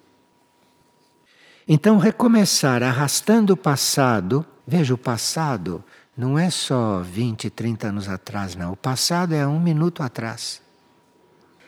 Então, 1.67 1.99
recomeçar 1.99 2.83
arrastando 2.83 3.53
o 3.53 3.57
passado, 3.57 4.45
veja, 4.67 4.95
o 4.95 4.99
passado 4.99 5.85
não 6.19 6.37
é 6.37 6.51
só 6.51 7.01
20, 7.01 7.49
30 7.49 7.87
anos 7.87 8.09
atrás, 8.09 8.57
não. 8.57 8.73
O 8.73 8.77
passado 8.77 9.37
é 9.37 9.47
um 9.47 9.61
minuto 9.61 10.03
atrás. 10.03 10.61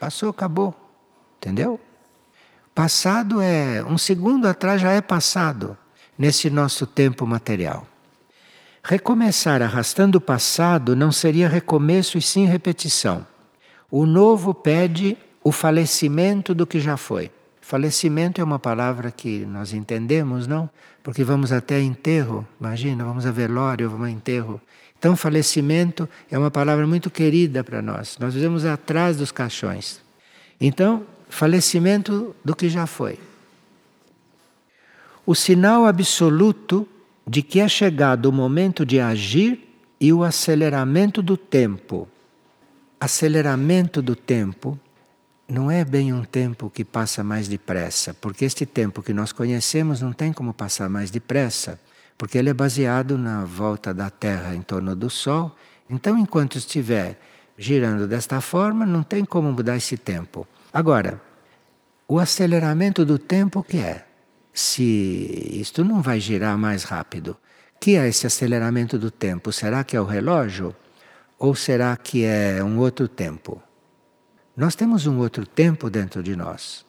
Passou, 0.00 0.30
acabou. 0.30 0.74
Entendeu? 1.36 1.78
Passado 2.74 3.40
é 3.40 3.84
um 3.84 3.96
segundo 3.96 4.48
atrás 4.48 4.80
já 4.80 4.90
é 4.90 5.00
passado 5.00 5.78
nesse 6.18 6.50
nosso 6.50 6.84
tempo 6.84 7.24
material. 7.24 7.86
Recomeçar 8.82 9.62
arrastando 9.62 10.18
o 10.18 10.20
passado 10.20 10.96
não 10.96 11.12
seria 11.12 11.48
recomeço 11.48 12.18
e 12.18 12.22
sim 12.22 12.44
repetição. 12.44 13.24
O 13.88 14.04
novo 14.04 14.52
pede 14.52 15.16
o 15.44 15.52
falecimento 15.52 16.56
do 16.56 16.66
que 16.66 16.80
já 16.80 16.96
foi. 16.96 17.30
Falecimento 17.70 18.40
é 18.40 18.42
uma 18.42 18.58
palavra 18.58 19.12
que 19.12 19.46
nós 19.46 19.72
entendemos, 19.72 20.48
não? 20.48 20.68
Porque 21.04 21.22
vamos 21.22 21.52
até 21.52 21.80
enterro, 21.80 22.44
imagina, 22.60 23.04
vamos 23.04 23.24
a 23.24 23.30
velório, 23.30 23.88
vamos 23.88 24.08
a 24.08 24.10
enterro. 24.10 24.60
Então, 24.98 25.16
falecimento 25.16 26.08
é 26.28 26.36
uma 26.36 26.50
palavra 26.50 26.84
muito 26.84 27.08
querida 27.12 27.62
para 27.62 27.80
nós. 27.80 28.18
Nós 28.18 28.34
vivemos 28.34 28.64
atrás 28.64 29.18
dos 29.18 29.30
caixões. 29.30 30.00
Então, 30.60 31.06
falecimento 31.28 32.34
do 32.44 32.56
que 32.56 32.68
já 32.68 32.88
foi 32.88 33.20
o 35.24 35.32
sinal 35.36 35.86
absoluto 35.86 36.88
de 37.24 37.40
que 37.40 37.60
é 37.60 37.68
chegado 37.68 38.26
o 38.26 38.32
momento 38.32 38.84
de 38.84 38.98
agir 38.98 39.60
e 40.00 40.12
o 40.12 40.24
aceleramento 40.24 41.22
do 41.22 41.36
tempo. 41.36 42.08
Aceleramento 42.98 44.02
do 44.02 44.16
tempo 44.16 44.76
não 45.50 45.70
é 45.70 45.84
bem 45.84 46.12
um 46.12 46.24
tempo 46.24 46.70
que 46.70 46.84
passa 46.84 47.24
mais 47.24 47.48
depressa, 47.48 48.14
porque 48.14 48.44
este 48.44 48.64
tempo 48.64 49.02
que 49.02 49.12
nós 49.12 49.32
conhecemos 49.32 50.00
não 50.00 50.12
tem 50.12 50.32
como 50.32 50.54
passar 50.54 50.88
mais 50.88 51.10
depressa, 51.10 51.80
porque 52.16 52.38
ele 52.38 52.50
é 52.50 52.54
baseado 52.54 53.18
na 53.18 53.44
volta 53.44 53.92
da 53.92 54.10
Terra 54.10 54.54
em 54.54 54.62
torno 54.62 54.94
do 54.94 55.10
Sol. 55.10 55.56
Então, 55.88 56.16
enquanto 56.16 56.58
estiver 56.58 57.18
girando 57.58 58.06
desta 58.06 58.40
forma, 58.40 58.86
não 58.86 59.02
tem 59.02 59.24
como 59.24 59.52
mudar 59.52 59.76
esse 59.76 59.96
tempo. 59.96 60.46
Agora, 60.72 61.20
o 62.06 62.18
aceleramento 62.18 63.04
do 63.04 63.18
tempo 63.18 63.62
que 63.62 63.78
é? 63.78 64.06
se 64.52 65.58
isto 65.60 65.84
não 65.84 66.02
vai 66.02 66.20
girar 66.20 66.56
mais 66.58 66.84
rápido. 66.84 67.36
Que 67.78 67.96
é 67.96 68.06
esse 68.08 68.26
aceleramento 68.26 68.98
do 68.98 69.10
tempo? 69.10 69.52
Será 69.52 69.82
que 69.82 69.96
é 69.96 70.00
o 70.00 70.04
relógio? 70.04 70.74
Ou 71.38 71.54
será 71.54 71.96
que 71.96 72.24
é 72.24 72.62
um 72.62 72.78
outro 72.78 73.08
tempo? 73.08 73.62
Nós 74.60 74.74
temos 74.74 75.06
um 75.06 75.16
outro 75.16 75.46
tempo 75.46 75.88
dentro 75.88 76.22
de 76.22 76.36
nós. 76.36 76.84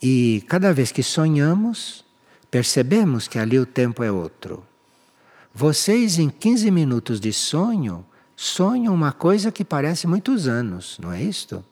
E 0.00 0.44
cada 0.46 0.72
vez 0.72 0.92
que 0.92 1.02
sonhamos, 1.02 2.04
percebemos 2.48 3.26
que 3.26 3.40
ali 3.40 3.58
o 3.58 3.66
tempo 3.66 4.04
é 4.04 4.12
outro. 4.12 4.64
Vocês, 5.52 6.20
em 6.20 6.30
15 6.30 6.70
minutos 6.70 7.18
de 7.18 7.32
sonho, 7.32 8.06
sonham 8.36 8.94
uma 8.94 9.10
coisa 9.10 9.50
que 9.50 9.64
parece 9.64 10.06
muitos 10.06 10.46
anos, 10.46 10.96
não 11.02 11.10
é 11.10 11.20
isto? 11.20 11.64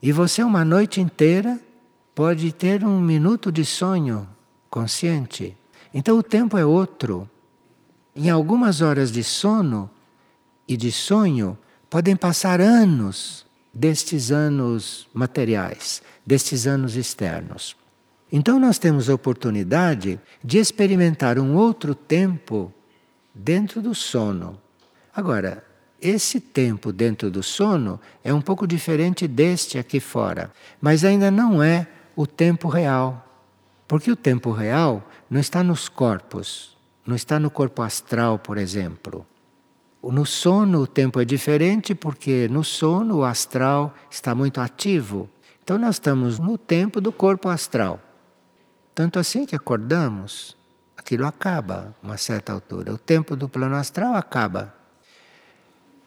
E 0.00 0.12
você, 0.12 0.44
uma 0.44 0.64
noite 0.64 1.00
inteira, 1.00 1.58
pode 2.14 2.52
ter 2.52 2.84
um 2.84 3.00
minuto 3.00 3.50
de 3.50 3.64
sonho 3.64 4.24
consciente. 4.70 5.56
Então 5.92 6.16
o 6.16 6.22
tempo 6.22 6.56
é 6.56 6.64
outro. 6.64 7.28
Em 8.14 8.30
algumas 8.30 8.80
horas 8.80 9.10
de 9.10 9.24
sono 9.24 9.90
e 10.68 10.76
de 10.76 10.92
sonho, 10.92 11.58
podem 11.90 12.14
passar 12.14 12.60
anos 12.60 13.44
destes 13.74 14.30
anos 14.30 15.08
materiais, 15.12 16.02
destes 16.24 16.66
anos 16.66 16.96
externos. 16.96 17.76
Então 18.30 18.58
nós 18.58 18.78
temos 18.78 19.10
a 19.10 19.14
oportunidade 19.14 20.20
de 20.42 20.58
experimentar 20.58 21.38
um 21.38 21.54
outro 21.56 21.94
tempo 21.94 22.72
dentro 23.34 23.82
do 23.82 23.94
sono. 23.94 24.60
Agora, 25.14 25.64
esse 26.00 26.38
tempo 26.40 26.92
dentro 26.92 27.30
do 27.30 27.42
sono 27.42 28.00
é 28.22 28.32
um 28.32 28.40
pouco 28.40 28.66
diferente 28.66 29.26
deste 29.26 29.78
aqui 29.78 30.00
fora, 30.00 30.52
mas 30.80 31.04
ainda 31.04 31.30
não 31.30 31.62
é 31.62 31.86
o 32.14 32.26
tempo 32.26 32.68
real. 32.68 33.20
Porque 33.88 34.10
o 34.10 34.16
tempo 34.16 34.50
real 34.50 35.08
não 35.30 35.40
está 35.40 35.62
nos 35.62 35.88
corpos, 35.88 36.76
não 37.06 37.14
está 37.16 37.38
no 37.38 37.50
corpo 37.50 37.82
astral, 37.82 38.38
por 38.38 38.58
exemplo. 38.58 39.26
No 40.12 40.26
sono 40.26 40.82
o 40.82 40.86
tempo 40.86 41.20
é 41.20 41.24
diferente 41.24 41.94
porque 41.94 42.48
no 42.50 42.62
sono 42.62 43.18
o 43.18 43.24
astral 43.24 43.94
está 44.10 44.34
muito 44.34 44.60
ativo. 44.60 45.28
Então 45.62 45.78
nós 45.78 45.96
estamos 45.96 46.38
no 46.38 46.58
tempo 46.58 47.00
do 47.00 47.10
corpo 47.10 47.48
astral. 47.48 48.00
Tanto 48.94 49.18
assim 49.18 49.46
que 49.46 49.56
acordamos, 49.56 50.56
aquilo 50.96 51.26
acaba 51.26 51.94
a 52.02 52.06
uma 52.06 52.16
certa 52.16 52.52
altura. 52.52 52.92
O 52.92 52.98
tempo 52.98 53.34
do 53.34 53.48
plano 53.48 53.74
astral 53.74 54.14
acaba. 54.14 54.74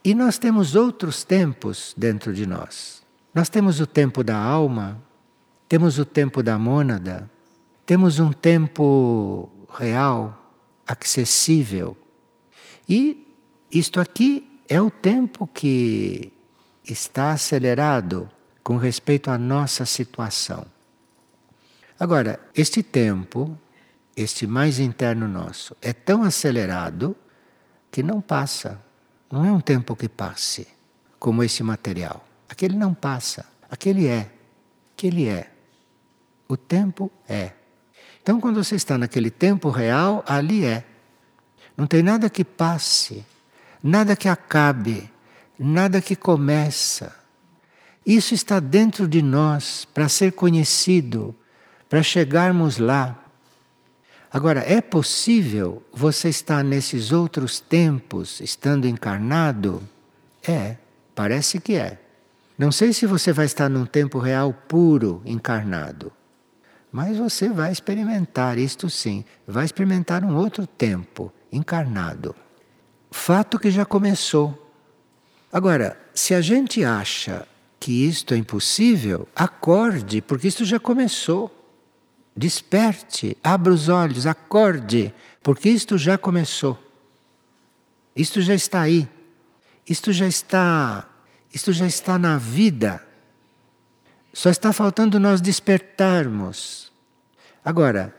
E 0.04 0.14
nós 0.14 0.38
temos 0.38 0.76
outros 0.76 1.24
tempos 1.24 1.94
dentro 1.98 2.34
de 2.34 2.46
nós. 2.46 3.04
Nós 3.34 3.50
temos 3.50 3.80
o 3.80 3.86
tempo 3.86 4.24
da 4.24 4.38
alma, 4.38 5.02
temos 5.68 6.00
o 6.00 6.06
tempo 6.06 6.42
da 6.42 6.58
mônada, 6.58 7.30
temos 7.86 8.20
um 8.20 8.32
tempo 8.32 9.50
real, 9.78 10.54
acessível. 10.88 11.98
E 12.88 13.27
isto 13.72 14.00
aqui 14.00 14.62
é 14.68 14.82
o 14.82 14.90
tempo 14.90 15.48
que 15.48 16.32
está 16.84 17.32
acelerado 17.32 18.30
com 18.64 18.78
respeito 18.78 19.30
à 19.30 19.38
nossa 19.38 19.86
situação. 19.86 20.66
Agora, 22.00 22.40
este 22.54 22.84
tempo, 22.84 23.58
este 24.16 24.46
mais 24.46 24.80
interno 24.80 25.28
nosso, 25.28 25.76
é 25.82 25.94
tão 25.94 26.24
acelerado 26.24 27.16
que 27.92 28.04
não 28.04 28.22
passa. 28.22 28.82
Não 29.32 29.44
é 29.44 29.52
um 29.52 29.60
tempo 29.60 29.96
que 29.96 30.08
passe, 30.08 30.68
como 31.20 31.44
esse 31.44 31.64
material. 31.64 32.26
Aquele 32.48 32.78
não 32.78 32.94
passa, 32.94 33.46
aquele 33.70 34.08
é, 34.08 34.32
aquele 34.94 35.28
é. 35.28 35.52
O 36.48 36.56
tempo 36.56 37.12
é. 37.28 37.52
Então, 38.22 38.40
quando 38.40 38.64
você 38.64 38.76
está 38.76 38.98
naquele 38.98 39.30
tempo 39.30 39.70
real, 39.70 40.24
ali 40.28 40.64
é. 40.64 40.86
Não 41.76 41.86
tem 41.86 42.02
nada 42.02 42.30
que 42.30 42.44
passe, 42.44 43.26
nada 43.88 44.18
que 44.18 44.28
acabe, 44.28 45.10
nada 45.58 46.02
que 46.02 46.14
começa. 46.14 47.16
Isso 48.06 48.34
está 48.34 48.60
dentro 48.60 49.08
de 49.08 49.22
nós 49.22 49.88
para 49.94 50.10
ser 50.10 50.34
conhecido, 50.34 51.34
para 51.88 52.04
chegarmos 52.04 52.78
lá. 52.78 53.18
Agora, 54.30 54.60
é 54.60 54.82
possível 54.82 55.82
você 55.94 56.28
estar 56.28 56.66
nesses 56.66 57.14
outros 57.14 57.62
tempos, 57.62 58.42
estando 58.42 58.88
encarnado? 58.88 59.82
É, 60.46 60.76
parece 61.16 61.62
que 61.62 61.76
é. 61.76 61.98
Não 62.58 62.74
sei 62.74 62.92
se 62.92 63.06
você 63.06 63.32
vai 63.32 63.46
estar 63.46 63.70
num 63.70 63.86
tempo 63.86 64.20
real 64.20 64.54
puro, 64.54 65.22
encarnado. 65.26 66.12
Mas 66.92 67.18
você 67.18 67.48
vai 67.48 67.72
experimentar 67.72 68.58
isto 68.58 68.90
sim, 68.90 69.24
vai 69.48 69.64
experimentar 69.64 70.26
um 70.26 70.36
outro 70.36 70.68
tempo 70.68 71.32
encarnado. 71.52 72.36
Fato 73.12 73.58
que 73.60 73.72
já 73.72 73.86
começou. 73.86 74.72
Agora, 75.52 75.98
se 76.14 76.34
a 76.34 76.42
gente 76.42 76.84
acha 76.84 77.48
que 77.80 78.06
isto 78.08 78.34
é 78.34 78.38
impossível, 78.38 79.28
acorde, 79.36 80.22
porque 80.22 80.48
isto 80.48 80.66
já 80.66 80.80
começou. 80.80 81.54
Desperte, 82.36 83.36
abra 83.44 83.74
os 83.74 83.90
olhos, 83.90 84.28
acorde, 84.28 85.14
porque 85.42 85.70
isto 85.70 85.98
já 85.98 86.18
começou. 86.18 86.78
Isto 88.16 88.42
já 88.42 88.54
está 88.54 88.82
aí. 88.82 89.08
Isto 89.88 90.12
já 90.12 90.28
está, 90.28 91.08
isto 91.54 91.72
já 91.72 91.88
está 91.88 92.20
na 92.20 92.38
vida. 92.38 93.02
Só 94.34 94.50
está 94.50 94.74
faltando 94.74 95.20
nós 95.20 95.40
despertarmos. 95.40 96.92
Agora, 97.64 98.14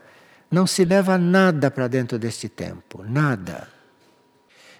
não 0.49 0.65
se 0.65 0.83
leva 0.83 1.17
nada 1.17 1.69
para 1.69 1.87
dentro 1.87 2.17
deste 2.17 2.49
tempo, 2.49 3.03
nada. 3.03 3.78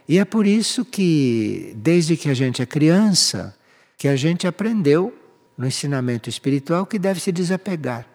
E 0.09 0.17
é 0.17 0.25
por 0.25 0.47
isso 0.47 0.83
que, 0.83 1.71
desde 1.75 2.17
que 2.17 2.31
a 2.31 2.33
gente 2.33 2.63
é 2.63 2.65
criança, 2.65 3.55
que 3.95 4.07
a 4.07 4.15
gente 4.15 4.47
aprendeu 4.47 5.15
no 5.55 5.67
ensinamento 5.67 6.27
espiritual 6.27 6.83
que 6.87 6.97
deve 6.97 7.19
se 7.19 7.31
desapegar. 7.31 8.07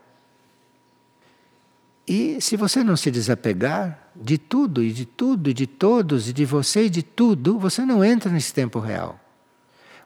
E 2.05 2.41
se 2.41 2.57
você 2.57 2.83
não 2.83 2.97
se 2.97 3.13
desapegar 3.13 4.09
de 4.17 4.37
tudo 4.39 4.83
e 4.83 4.93
de 4.93 5.07
tudo 5.07 5.49
e 5.49 5.55
de 5.55 5.69
todos 5.69 6.29
e 6.29 6.33
de 6.33 6.45
você 6.45 6.87
e 6.87 6.91
de 6.91 7.05
tudo, 7.05 7.61
você 7.61 7.87
não 7.87 8.05
entra 8.05 8.29
nesse 8.29 8.53
tempo 8.53 8.81
real. 8.81 9.21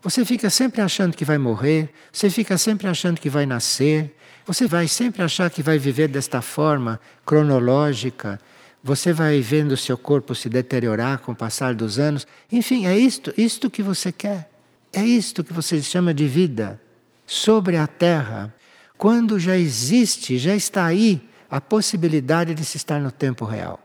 Você 0.03 0.27
fica 0.27 0.51
sempre 0.51 0.83
achando 0.83 1.17
que 1.17 1.25
vai 1.25 1.39
morrer, 1.39 1.89
você 2.13 2.29
fica 2.29 2.59
sempre 2.59 2.87
achando 2.87 3.19
que 3.19 3.31
vai 3.31 3.47
nascer, 3.47 4.15
você 4.45 4.67
vai 4.67 4.89
sempre 4.89 5.23
achar 5.23 5.49
que 5.49 5.63
vai 5.63 5.79
viver 5.79 6.09
desta 6.09 6.43
forma 6.43 7.01
cronológica, 7.25 8.39
você 8.83 9.13
vai 9.13 9.41
vendo 9.41 9.73
o 9.73 9.77
seu 9.77 9.99
corpo 9.99 10.35
se 10.35 10.49
deteriorar 10.49 11.19
com 11.19 11.33
o 11.33 11.37
passar 11.37 11.75
dos 11.75 11.99
anos. 11.99 12.27
Enfim, 12.51 12.87
é 12.87 12.97
isto, 12.97 13.33
isto 13.37 13.71
que 13.71 13.83
você 13.83 14.13
quer. 14.13 14.51
É 14.93 15.03
isto 15.03 15.45
que 15.45 15.53
você 15.53 15.83
chama 15.83 16.15
de 16.15 16.27
vida 16.27 16.81
sobre 17.27 17.77
a 17.77 17.87
terra, 17.87 18.55
quando 18.97 19.39
já 19.39 19.57
existe, 19.57 20.39
já 20.39 20.57
está 20.57 20.87
aí 20.87 21.21
a 21.51 21.61
possibilidade 21.61 22.55
de 22.55 22.65
se 22.65 22.79
estar 22.79 22.99
no 22.99 23.11
tempo 23.11 23.45
real. 23.45 23.79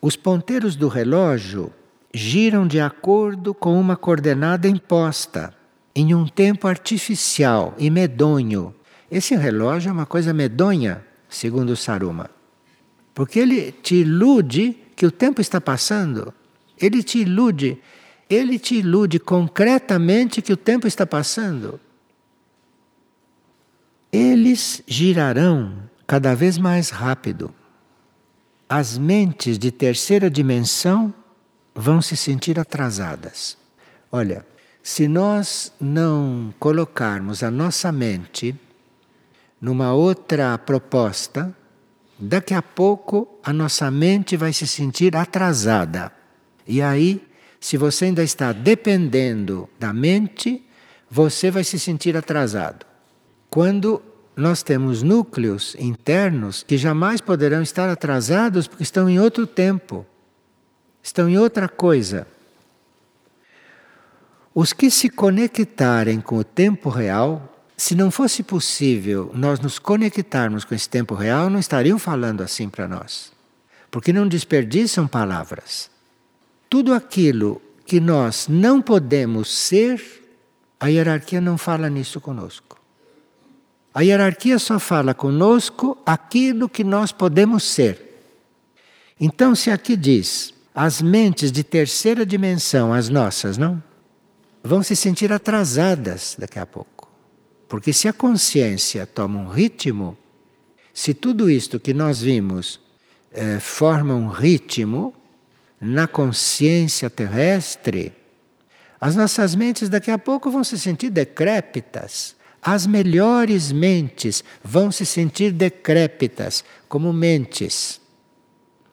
Os 0.00 0.16
ponteiros 0.16 0.76
do 0.76 0.88
relógio 0.88 1.72
giram 2.14 2.66
de 2.66 2.80
acordo 2.80 3.52
com 3.52 3.78
uma 3.78 3.96
coordenada 3.96 4.68
imposta, 4.68 5.52
em 5.94 6.14
um 6.14 6.26
tempo 6.26 6.68
artificial 6.68 7.74
e 7.76 7.90
medonho. 7.90 8.74
Esse 9.10 9.34
relógio 9.36 9.90
é 9.90 9.92
uma 9.92 10.06
coisa 10.06 10.32
medonha, 10.32 11.04
segundo 11.30 11.76
Saruma. 11.76 12.30
Porque 13.14 13.38
ele 13.38 13.72
te 13.72 13.96
ilude 13.96 14.76
que 14.94 15.06
o 15.06 15.10
tempo 15.10 15.40
está 15.40 15.60
passando. 15.60 16.34
Ele 16.78 17.02
te 17.02 17.20
ilude. 17.20 17.78
Ele 18.28 18.58
te 18.58 18.76
ilude 18.76 19.18
concretamente 19.18 20.42
que 20.42 20.52
o 20.52 20.56
tempo 20.56 20.86
está 20.86 21.06
passando. 21.06 21.80
Eles 24.12 24.82
girarão 24.86 25.74
cada 26.06 26.34
vez 26.34 26.58
mais 26.58 26.90
rápido 26.90 27.54
as 28.70 28.96
mentes 28.96 29.58
de 29.58 29.72
terceira 29.72 30.30
dimensão 30.30 31.12
vão 31.74 32.00
se 32.00 32.16
sentir 32.16 32.56
atrasadas. 32.56 33.58
Olha, 34.12 34.46
se 34.80 35.08
nós 35.08 35.72
não 35.80 36.54
colocarmos 36.56 37.42
a 37.42 37.50
nossa 37.50 37.90
mente 37.90 38.54
numa 39.60 39.92
outra 39.92 40.56
proposta, 40.56 41.54
daqui 42.18 42.54
a 42.54 42.62
pouco 42.62 43.38
a 43.42 43.52
nossa 43.52 43.90
mente 43.90 44.36
vai 44.36 44.52
se 44.52 44.66
sentir 44.66 45.14
atrasada. 45.14 46.12
E 46.66 46.80
aí, 46.80 47.26
se 47.58 47.76
você 47.76 48.06
ainda 48.06 48.22
está 48.22 48.52
dependendo 48.52 49.68
da 49.78 49.92
mente, 49.92 50.64
você 51.10 51.50
vai 51.50 51.64
se 51.64 51.78
sentir 51.78 52.16
atrasado. 52.16 52.86
Quando 53.50 54.00
nós 54.36 54.62
temos 54.62 55.02
núcleos 55.02 55.76
internos 55.78 56.62
que 56.62 56.78
jamais 56.78 57.20
poderão 57.20 57.60
estar 57.60 57.90
atrasados 57.90 58.66
porque 58.66 58.82
estão 58.82 59.08
em 59.08 59.18
outro 59.18 59.46
tempo, 59.46 60.06
estão 61.02 61.28
em 61.28 61.36
outra 61.36 61.68
coisa. 61.68 62.26
Os 64.54 64.72
que 64.72 64.90
se 64.90 65.10
conectarem 65.10 66.20
com 66.20 66.38
o 66.38 66.44
tempo 66.44 66.88
real, 66.88 67.49
se 67.80 67.94
não 67.94 68.10
fosse 68.10 68.42
possível 68.42 69.30
nós 69.32 69.58
nos 69.58 69.78
conectarmos 69.78 70.66
com 70.66 70.74
esse 70.74 70.86
tempo 70.86 71.14
real, 71.14 71.48
não 71.48 71.58
estariam 71.58 71.98
falando 71.98 72.42
assim 72.42 72.68
para 72.68 72.86
nós. 72.86 73.32
Porque 73.90 74.12
não 74.12 74.28
desperdiçam 74.28 75.08
palavras. 75.08 75.90
Tudo 76.68 76.92
aquilo 76.92 77.60
que 77.86 77.98
nós 77.98 78.48
não 78.48 78.82
podemos 78.82 79.50
ser, 79.50 79.98
a 80.78 80.88
hierarquia 80.88 81.40
não 81.40 81.56
fala 81.56 81.88
nisso 81.88 82.20
conosco. 82.20 82.78
A 83.94 84.02
hierarquia 84.02 84.58
só 84.58 84.78
fala 84.78 85.14
conosco 85.14 85.96
aquilo 86.04 86.68
que 86.68 86.84
nós 86.84 87.12
podemos 87.12 87.64
ser. 87.64 88.28
Então, 89.18 89.54
se 89.54 89.70
aqui 89.70 89.96
diz 89.96 90.52
as 90.74 91.00
mentes 91.00 91.50
de 91.50 91.64
terceira 91.64 92.26
dimensão, 92.26 92.92
as 92.92 93.08
nossas, 93.08 93.56
não? 93.56 93.82
Vão 94.62 94.82
se 94.82 94.94
sentir 94.94 95.32
atrasadas 95.32 96.36
daqui 96.38 96.58
a 96.58 96.66
pouco. 96.66 96.99
Porque 97.70 97.90
se 97.90 98.06
a 98.06 98.12
consciência 98.12 99.06
toma 99.06 99.38
um 99.38 99.48
ritmo, 99.48 100.18
se 100.92 101.14
tudo 101.14 101.48
isto 101.48 101.80
que 101.80 101.94
nós 101.94 102.20
vimos 102.20 102.78
eh, 103.32 103.58
forma 103.58 104.14
um 104.14 104.28
ritmo 104.28 105.14
na 105.80 106.06
consciência 106.06 107.08
terrestre, 107.08 108.12
as 109.00 109.16
nossas 109.16 109.54
mentes 109.54 109.88
daqui 109.88 110.10
a 110.10 110.18
pouco 110.18 110.50
vão 110.50 110.62
se 110.62 110.78
sentir 110.78 111.08
decrépitas 111.08 112.36
as 112.62 112.86
melhores 112.86 113.72
mentes 113.72 114.44
vão 114.62 114.92
se 114.92 115.06
sentir 115.06 115.52
decrépitas 115.52 116.64
como 116.88 117.12
mentes. 117.12 118.00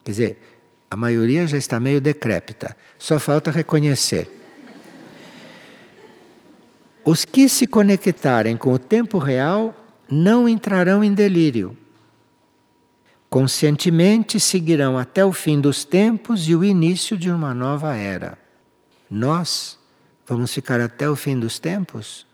Quer 0.04 0.10
dizer, 0.10 0.38
a 0.90 0.96
maioria 0.96 1.46
já 1.46 1.58
está 1.58 1.78
meio 1.78 2.00
decrépita, 2.00 2.76
só 2.98 3.18
falta 3.18 3.50
reconhecer. 3.50 4.37
Os 7.04 7.24
que 7.24 7.48
se 7.48 7.66
conectarem 7.66 8.56
com 8.56 8.72
o 8.72 8.78
tempo 8.78 9.18
real 9.18 9.74
não 10.10 10.48
entrarão 10.48 11.02
em 11.02 11.12
delírio. 11.12 11.76
Conscientemente 13.30 14.40
seguirão 14.40 14.96
até 14.96 15.24
o 15.24 15.32
fim 15.32 15.60
dos 15.60 15.84
tempos 15.84 16.48
e 16.48 16.54
o 16.54 16.64
início 16.64 17.16
de 17.16 17.30
uma 17.30 17.52
nova 17.52 17.94
era. 17.94 18.38
Nós 19.10 19.78
vamos 20.26 20.52
ficar 20.52 20.80
até 20.80 21.08
o 21.08 21.16
fim 21.16 21.38
dos 21.38 21.58
tempos? 21.58 22.26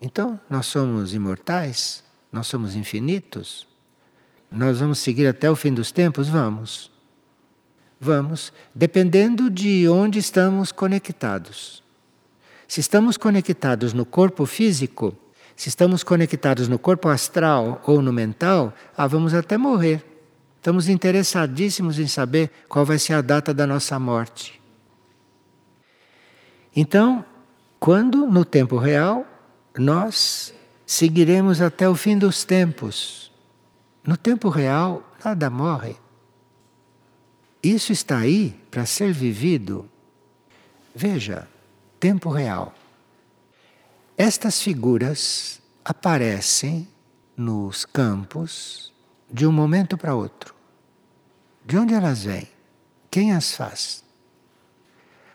Então, 0.00 0.38
nós 0.48 0.66
somos 0.66 1.12
imortais? 1.12 2.04
Nós 2.30 2.46
somos 2.46 2.76
infinitos? 2.76 3.66
Nós 4.50 4.78
vamos 4.78 4.98
seguir 4.98 5.26
até 5.26 5.50
o 5.50 5.56
fim 5.56 5.74
dos 5.74 5.90
tempos? 5.90 6.28
Vamos. 6.28 6.90
Vamos, 8.00 8.52
dependendo 8.72 9.50
de 9.50 9.88
onde 9.88 10.20
estamos 10.20 10.70
conectados. 10.70 11.82
Se 12.68 12.80
estamos 12.80 13.16
conectados 13.16 13.94
no 13.94 14.04
corpo 14.04 14.44
físico, 14.44 15.16
se 15.56 15.70
estamos 15.70 16.04
conectados 16.04 16.68
no 16.68 16.78
corpo 16.78 17.08
astral 17.08 17.82
ou 17.86 18.02
no 18.02 18.12
mental, 18.12 18.74
ah, 18.94 19.06
vamos 19.06 19.32
até 19.32 19.56
morrer. 19.56 20.04
Estamos 20.56 20.86
interessadíssimos 20.86 21.98
em 21.98 22.06
saber 22.06 22.50
qual 22.68 22.84
vai 22.84 22.98
ser 22.98 23.14
a 23.14 23.22
data 23.22 23.54
da 23.54 23.66
nossa 23.66 23.98
morte. 23.98 24.60
Então, 26.76 27.24
quando 27.80 28.26
no 28.26 28.44
tempo 28.44 28.76
real 28.76 29.26
nós 29.78 30.52
seguiremos 30.84 31.62
até 31.62 31.88
o 31.88 31.94
fim 31.94 32.18
dos 32.18 32.44
tempos. 32.44 33.32
No 34.04 34.16
tempo 34.16 34.50
real, 34.50 35.10
nada 35.24 35.48
morre. 35.48 35.96
Isso 37.62 37.92
está 37.92 38.18
aí 38.18 38.60
para 38.70 38.84
ser 38.84 39.12
vivido. 39.12 39.88
Veja, 40.94 41.48
tempo 41.98 42.30
real. 42.30 42.74
Estas 44.16 44.60
figuras 44.60 45.60
aparecem 45.84 46.88
nos 47.36 47.84
campos 47.84 48.92
de 49.30 49.46
um 49.46 49.52
momento 49.52 49.96
para 49.96 50.14
outro. 50.14 50.54
De 51.64 51.76
onde 51.76 51.94
elas 51.94 52.24
vêm? 52.24 52.48
Quem 53.10 53.32
as 53.32 53.54
faz? 53.54 54.02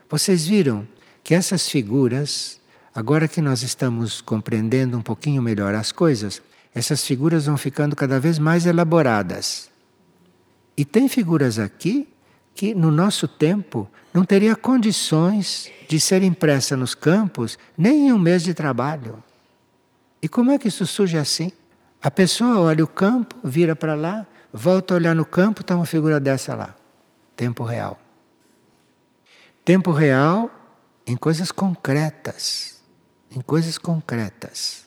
Vocês 0.09 0.45
viram 0.45 0.87
que 1.23 1.33
essas 1.33 1.69
figuras 1.69 2.61
Agora 2.95 3.27
que 3.27 3.41
nós 3.41 3.63
estamos 3.63 4.21
compreendendo 4.21 4.95
um 4.95 5.01
pouquinho 5.01 5.41
melhor 5.41 5.73
as 5.73 5.91
coisas, 5.91 6.43
essas 6.75 7.03
figuras 7.03 7.47
vão 7.47 7.57
ficando 7.57 7.95
cada 7.95 8.19
vez 8.19 8.37
mais 8.37 8.67
elaboradas. 8.67 9.67
E 10.77 10.85
tem 10.85 11.07
figuras 11.07 11.57
aqui 11.57 12.07
que 12.55 12.73
no 12.73 12.91
nosso 12.91 13.27
tempo 13.27 13.89
não 14.13 14.23
teria 14.23 14.55
condições 14.55 15.71
de 15.87 15.99
ser 15.99 16.21
impressa 16.23 16.77
nos 16.77 16.93
campos 16.93 17.57
nem 17.77 18.07
em 18.07 18.13
um 18.13 18.19
mês 18.19 18.43
de 18.43 18.53
trabalho. 18.53 19.23
E 20.21 20.27
como 20.27 20.51
é 20.51 20.57
que 20.57 20.67
isso 20.67 20.85
surge 20.85 21.17
assim? 21.17 21.51
A 22.01 22.11
pessoa 22.11 22.59
olha 22.59 22.83
o 22.83 22.87
campo, 22.87 23.35
vira 23.43 23.75
para 23.75 23.95
lá, 23.95 24.27
volta 24.51 24.93
a 24.93 24.97
olhar 24.97 25.15
no 25.15 25.25
campo, 25.25 25.61
está 25.61 25.75
uma 25.75 25.85
figura 25.85 26.19
dessa 26.19 26.55
lá. 26.55 26.75
Tempo 27.35 27.63
real. 27.63 27.99
Tempo 29.65 29.91
real 29.91 30.51
em 31.07 31.15
coisas 31.15 31.51
concretas 31.51 32.73
em 33.35 33.41
coisas 33.41 33.77
concretas. 33.77 34.85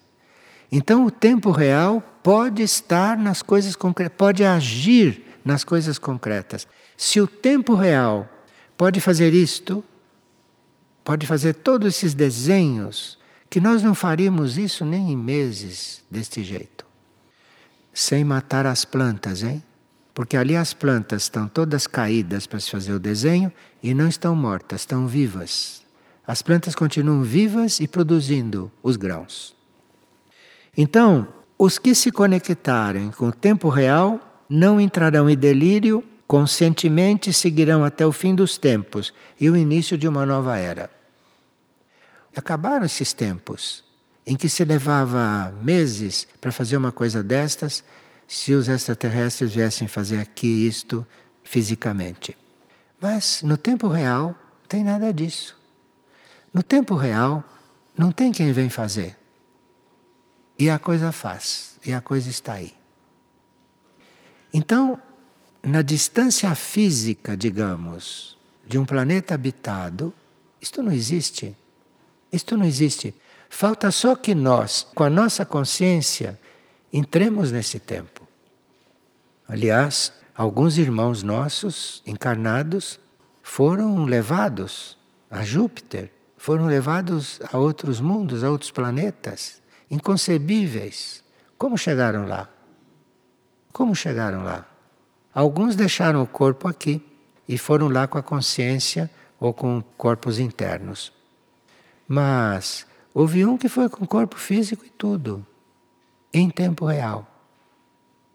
Então 0.71 1.05
o 1.07 1.11
tempo 1.11 1.51
real 1.51 2.03
pode 2.23 2.63
estar 2.63 3.17
nas 3.17 3.43
coisas 3.43 3.77
concretas, 3.77 4.17
pode 4.17 4.45
agir 4.45 5.25
nas 5.45 5.65
coisas 5.65 5.99
concretas. 5.99 6.67
Se 6.97 7.21
o 7.21 7.27
tempo 7.27 7.75
real 7.75 8.29
pode 8.77 9.01
fazer 9.01 9.35
isto, 9.35 9.85
pode 11.05 11.27
fazer 11.27 11.55
todos 11.55 11.89
esses 11.89 12.15
desenhos, 12.15 13.19
que 13.49 13.61
nós 13.61 13.83
não 13.83 13.95
faríamos 13.95 14.59
isso 14.59 14.85
nem 14.85 15.13
em 15.13 15.17
meses 15.17 16.03
deste 16.11 16.43
jeito. 16.43 16.85
Sem 17.93 18.25
matar 18.25 18.67
as 18.67 18.85
plantas, 18.85 19.43
hein? 19.43 19.63
Porque 20.13 20.37
ali 20.37 20.57
as 20.57 20.73
plantas 20.73 21.25
estão 21.25 21.47
todas 21.47 21.87
caídas 21.87 22.47
para 22.47 22.59
se 22.59 22.71
fazer 22.71 22.93
o 22.93 22.99
desenho 22.99 23.53
e 23.83 23.93
não 23.95 24.09
estão 24.09 24.35
mortas, 24.35 24.81
estão 24.81 25.07
vivas 25.07 25.87
as 26.27 26.43
plantas 26.43 26.75
continuam 26.75 27.23
vivas 27.23 27.79
e 27.79 27.87
produzindo 27.87 28.71
os 28.83 28.97
grãos. 28.97 29.55
Então, 30.77 31.29
os 31.57 31.79
que 31.79 31.95
se 31.95 32.11
conectarem 32.11 33.11
com 33.13 33.29
o 33.29 33.33
tempo 33.33 33.69
real 33.69 34.21
não 34.49 34.81
entrarão 34.81 35.31
em 35.31 35.37
delírio, 35.37 36.03
conscientemente 36.27 37.33
seguirão 37.33 37.85
até 37.85 38.05
o 38.05 38.13
fim 38.13 38.35
dos 38.35 38.59
tempos 38.59 39.13
e 39.41 39.49
o 39.49 39.57
início 39.57 39.97
de 39.97 40.09
uma 40.09 40.27
nova 40.27 40.57
era. 40.59 40.91
Acabaram 42.35 42.85
esses 42.85 43.13
tempos 43.13 43.85
em 44.27 44.37
que 44.37 44.49
se 44.49 44.65
levava 44.65 45.55
meses 45.63 46.27
para 46.41 46.51
fazer 46.51 46.77
uma 46.77 46.91
coisa 46.91 47.23
destas, 47.23 47.85
se 48.27 48.53
os 48.53 48.69
extraterrestres 48.69 49.55
viessem 49.55 49.87
fazer 49.87 50.19
aqui 50.19 50.67
isto 50.67 51.07
fisicamente. 51.45 52.37
Mas 53.01 53.43
no 53.43 53.57
tempo 53.57 53.87
real 53.87 54.29
não 54.29 54.69
tem 54.69 54.83
nada 54.83 55.13
disso. 55.13 55.57
No 56.53 56.63
tempo 56.63 56.97
real 56.97 57.45
não 57.97 58.11
tem 58.11 58.33
quem 58.33 58.53
vem 58.53 58.69
fazer. 58.69 59.17
E 60.59 60.69
a 60.69 60.79
coisa 60.79 61.13
faz, 61.13 61.79
e 61.85 61.93
a 61.93 62.01
coisa 62.01 62.29
está 62.29 62.55
aí. 62.55 62.75
Então, 64.53 65.01
na 65.67 65.83
distância 65.83 66.55
física, 66.55 67.37
digamos, 67.37 68.39
de 68.65 68.79
um 68.79 68.85
planeta 68.85 69.35
habitado, 69.35 70.15
isto 70.61 70.81
não 70.81 70.93
existe. 70.93 71.57
Isto 72.33 72.57
não 72.57 72.65
existe. 72.65 73.13
Falta 73.51 73.91
só 73.91 74.15
que 74.15 74.33
nós, 74.33 74.87
com 74.95 75.03
a 75.03 75.11
nossa 75.11 75.45
consciência, 75.45 76.39
entremos 76.93 77.51
nesse 77.51 77.81
tempo. 77.81 78.29
Aliás, 79.49 80.13
alguns 80.37 80.79
irmãos 80.79 81.25
nossos 81.25 82.01
encarnados 82.07 83.01
foram 83.43 84.05
levados 84.05 84.97
a 85.29 85.43
Júpiter, 85.43 86.13
foram 86.37 86.67
levados 86.67 87.41
a 87.53 87.59
outros 87.59 88.01
mundos, 88.01 88.45
a 88.45 88.51
outros 88.51 88.71
planetas, 88.71 89.61
inconcebíveis. 89.91 91.25
Como 91.59 91.77
chegaram 91.77 92.25
lá? 92.25 92.49
Como 93.73 93.97
chegaram 93.97 94.45
lá? 94.45 94.76
Alguns 95.37 95.77
deixaram 95.77 96.23
o 96.23 96.27
corpo 96.27 96.67
aqui 96.67 97.05
e 97.47 97.59
foram 97.59 97.89
lá 97.89 98.07
com 98.07 98.17
a 98.17 98.23
consciência 98.23 99.11
ou 99.39 99.53
com 99.53 99.83
corpos 99.99 100.39
internos. 100.39 101.13
Mas 102.09 102.87
houve 103.13 103.45
um 103.45 103.59
que 103.59 103.69
foi 103.69 103.91
com 103.91 104.07
corpo 104.07 104.39
físico 104.39 104.87
e 104.87 104.89
tudo, 104.89 105.47
em 106.33 106.49
tempo 106.49 106.87
real. 106.87 107.31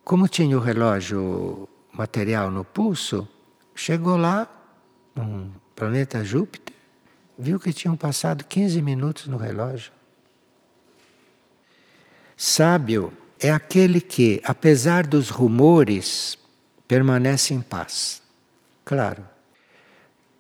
Como 0.04 0.28
tinha 0.28 0.56
o 0.56 0.62
relógio 0.62 1.68
material 1.92 2.52
no 2.52 2.64
pulso, 2.64 3.28
chegou 3.74 4.16
lá, 4.16 4.48
num 5.16 5.50
planeta 5.76 6.24
Júpiter, 6.24 6.76
viu 7.36 7.60
que 7.60 7.74
tinham 7.74 7.98
passado 7.98 8.46
15 8.46 8.80
minutos 8.80 9.26
no 9.26 9.38
relógio. 9.38 9.92
Sábio 12.38 13.12
é 13.40 13.50
aquele 13.50 14.00
que, 14.00 14.40
apesar 14.46 15.08
dos 15.08 15.32
rumores, 15.32 16.38
permanece 16.92 17.54
em 17.54 17.62
paz. 17.62 18.22
Claro, 18.84 19.24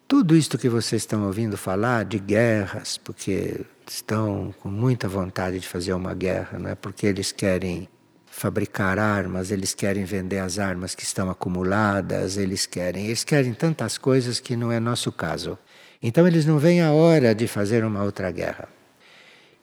tudo 0.05 0.35
isto 0.35 0.57
que 0.57 0.67
vocês 0.67 1.03
estão 1.03 1.25
ouvindo 1.25 1.55
falar 1.55 2.03
de 2.03 2.19
guerras, 2.19 2.97
porque 2.97 3.61
estão 3.87 4.53
com 4.59 4.67
muita 4.67 5.07
vontade 5.07 5.61
de 5.61 5.65
fazer 5.65 5.93
uma 5.93 6.13
guerra, 6.13 6.59
não 6.59 6.69
é 6.69 6.75
porque 6.75 7.07
eles 7.07 7.31
querem 7.31 7.87
fabricar 8.25 8.99
armas, 8.99 9.49
eles 9.49 9.73
querem 9.73 10.03
vender 10.03 10.39
as 10.39 10.59
armas 10.59 10.93
que 10.93 11.03
estão 11.03 11.29
acumuladas, 11.29 12.35
eles 12.35 12.65
querem, 12.65 13.05
eles 13.05 13.23
querem 13.23 13.53
tantas 13.53 13.97
coisas 13.97 14.41
que 14.41 14.57
não 14.57 14.73
é 14.73 14.77
nosso 14.77 15.09
caso. 15.09 15.57
Então 16.03 16.27
eles 16.27 16.45
não 16.45 16.59
veem 16.59 16.81
a 16.81 16.91
hora 16.91 17.33
de 17.33 17.47
fazer 17.47 17.85
uma 17.85 18.03
outra 18.03 18.29
guerra. 18.29 18.67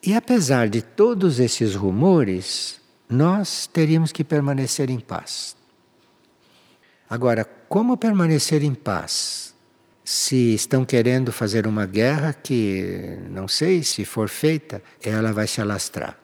E 0.03 0.14
apesar 0.14 0.70
de 0.70 0.81
todos 0.81 1.38
esses 1.38 1.74
rumores, 1.74 2.81
nós 3.11 3.66
teríamos 3.66 4.11
que 4.11 4.24
permanecer 4.24 4.88
em 4.88 4.98
paz. 4.98 5.58
Agora, 7.09 7.44
como 7.44 7.97
permanecer 7.97 8.62
em 8.62 8.75
paz? 8.75 9.49
se 10.11 10.55
estão 10.55 10.87
querendo 10.87 11.31
fazer 11.31 11.66
uma 11.66 11.85
guerra 11.85 12.33
que, 12.33 13.18
não 13.29 13.47
sei, 13.47 13.83
se 13.83 14.07
for 14.07 14.31
feita, 14.31 14.83
ela 15.03 15.35
vai 15.35 15.47
se 15.47 15.61
alastrar. 15.61 16.18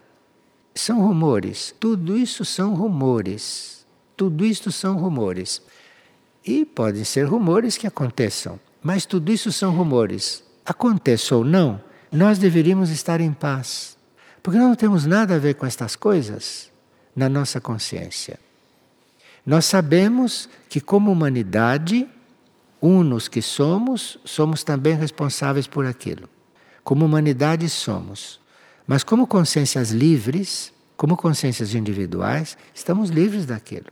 São 0.75 1.03
rumores, 1.03 1.75
tudo 1.79 2.17
isso 2.17 2.47
são 2.47 2.75
rumores. 2.75 3.85
Tudo 4.17 4.47
isto 4.47 4.73
são 4.73 4.97
rumores. 4.97 5.61
E 6.43 6.65
podem 6.65 7.05
ser 7.05 7.25
rumores 7.25 7.77
que 7.77 7.87
aconteçam, 7.87 8.59
mas 8.83 9.05
tudo 9.05 9.31
isso 9.31 9.53
são 9.53 9.71
rumores. 9.71 10.43
Aconteça 10.65 11.37
ou 11.37 11.45
não, 11.45 11.79
nós 12.11 12.39
deveríamos 12.39 12.89
estar 12.89 13.21
em 13.21 13.35
paz, 13.35 13.99
porque 14.43 14.59
nós 14.59 14.69
não 14.69 14.77
temos 14.77 15.05
nada 15.05 15.35
a 15.35 15.39
ver 15.39 15.57
com 15.57 15.67
estas 15.67 15.95
coisas 15.95 16.73
na 17.15 17.29
nossa 17.29 17.61
consciência. 17.61 18.39
Nós 19.45 19.67
sabemos 19.67 20.49
que, 20.69 20.81
como 20.81 21.13
humanidade, 21.13 22.09
unos 22.81 23.29
que 23.29 23.43
somos, 23.43 24.19
somos 24.25 24.65
também 24.65 24.95
responsáveis 24.95 25.67
por 25.67 25.87
aquilo. 25.87 26.29
Como 26.83 27.05
humanidade 27.05 27.69
somos. 27.69 28.41
Mas 28.87 29.03
como 29.03 29.27
consciências 29.27 29.91
livres, 29.91 30.73
como 30.97 31.17
consciências 31.17 31.75
individuais, 31.75 32.57
estamos 32.75 33.11
livres 33.11 33.47
daquilo. 33.47 33.87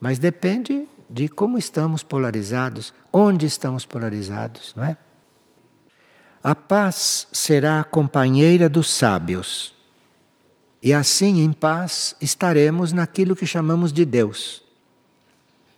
Mas 0.00 0.18
depende 0.18 0.88
de 1.08 1.28
como 1.28 1.58
estamos 1.58 2.02
polarizados, 2.02 2.94
onde 3.12 3.44
estamos 3.46 3.84
polarizados, 3.84 4.72
não 4.76 4.84
é? 4.84 4.96
A 6.42 6.54
paz 6.54 7.28
será 7.32 7.80
a 7.80 7.84
companheira 7.84 8.68
dos 8.68 8.88
sábios. 8.88 9.74
E 10.82 10.92
assim, 10.92 11.42
em 11.42 11.52
paz, 11.52 12.16
estaremos 12.20 12.92
naquilo 12.92 13.36
que 13.36 13.46
chamamos 13.46 13.92
de 13.92 14.04
Deus 14.04 14.62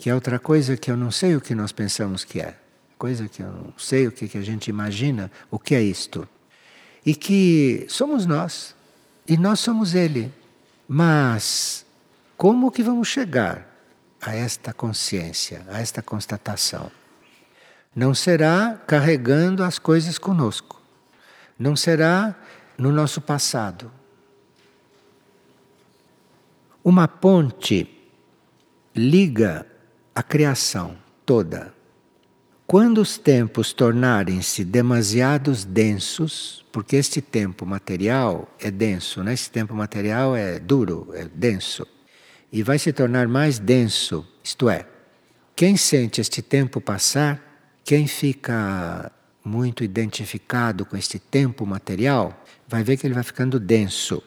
que 0.02 0.10
é 0.10 0.14
outra 0.16 0.36
coisa 0.36 0.76
que 0.76 0.90
eu 0.90 0.96
não 0.96 1.12
sei 1.12 1.36
o 1.36 1.40
que 1.40 1.54
nós 1.54 1.70
pensamos 1.70 2.24
que 2.24 2.40
é, 2.40 2.56
coisa 2.98 3.28
que 3.28 3.40
eu 3.40 3.46
não 3.46 3.72
sei 3.78 4.08
o 4.08 4.10
que, 4.10 4.36
a 4.36 4.42
gente 4.42 4.66
imagina, 4.66 5.30
o 5.48 5.60
que 5.60 5.76
é 5.76 5.80
isto. 5.80 6.28
E 7.06 7.14
que 7.14 7.86
somos 7.88 8.26
nós, 8.26 8.74
e 9.28 9.36
nós 9.36 9.60
somos 9.60 9.94
Ele. 9.94 10.34
Mas 10.88 11.86
como 12.36 12.72
que 12.72 12.82
vamos 12.82 13.06
chegar 13.06 13.64
a 14.20 14.34
esta 14.34 14.72
consciência, 14.72 15.64
a 15.68 15.80
esta 15.80 16.02
constatação? 16.02 16.90
Não 17.94 18.12
será 18.12 18.80
carregando 18.84 19.62
as 19.62 19.78
coisas 19.78 20.18
conosco, 20.18 20.82
não 21.56 21.76
será 21.76 22.34
no 22.76 22.90
nosso 22.90 23.20
passado. 23.20 23.88
Uma 26.85 27.07
ponte 27.07 27.88
liga 28.92 29.64
a 30.12 30.21
criação 30.21 30.97
toda. 31.25 31.73
Quando 32.66 32.99
os 32.99 33.16
tempos 33.16 33.73
tornarem-se 33.73 34.64
demasiados 34.64 35.64
densos, 35.64 36.64
porque 36.73 36.97
este 36.97 37.21
tempo 37.21 37.64
material 37.64 38.53
é 38.59 38.68
denso, 38.68 39.23
né? 39.23 39.33
esse 39.33 39.49
tempo 39.49 39.73
material 39.75 40.35
é 40.35 40.59
duro, 40.59 41.11
é 41.14 41.29
denso, 41.33 41.87
e 42.51 42.64
vai 42.64 42.81
se 42.81 42.92
tornar 42.92 43.29
mais 43.29 43.61
denso, 43.61 44.27
isto 44.42 44.68
é, 44.68 44.85
quem 45.55 45.77
sente 45.77 46.21
este 46.21 46.42
tempo 46.42 46.81
passar, 46.81 47.40
quem 47.85 48.09
fica 48.09 49.12
muito 49.45 49.85
identificado 49.85 50.85
com 50.85 50.97
este 50.97 51.21
tempo 51.21 51.64
material, 51.64 52.45
vai 52.66 52.83
ver 52.83 52.97
que 52.97 53.07
ele 53.07 53.14
vai 53.14 53.23
ficando 53.23 53.61
denso. 53.61 54.21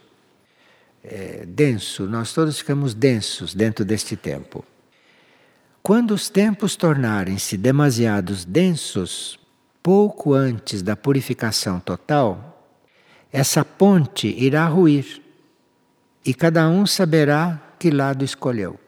É, 1.08 1.46
denso, 1.46 2.08
nós 2.08 2.34
todos 2.34 2.58
ficamos 2.58 2.96
densos 2.96 3.54
dentro 3.54 3.86
deste 3.86 4.16
tempo. 4.16 4.66
Quando 5.84 6.16
os 6.16 6.30
tempos 6.30 6.76
tornarem-se 6.76 7.58
demasiados 7.58 8.44
densos, 8.44 9.40
pouco 9.84 10.34
antes 10.34 10.82
da 10.82 10.96
purificação 10.96 11.80
total, 11.80 12.68
essa 13.32 13.64
ponte 13.64 14.28
irá 14.28 14.66
ruir 14.66 15.22
e 16.26 16.34
cada 16.34 16.68
um 16.68 16.88
saberá 16.88 17.62
que 17.78 17.92
lado 17.92 18.26
escolheu. 18.26 18.80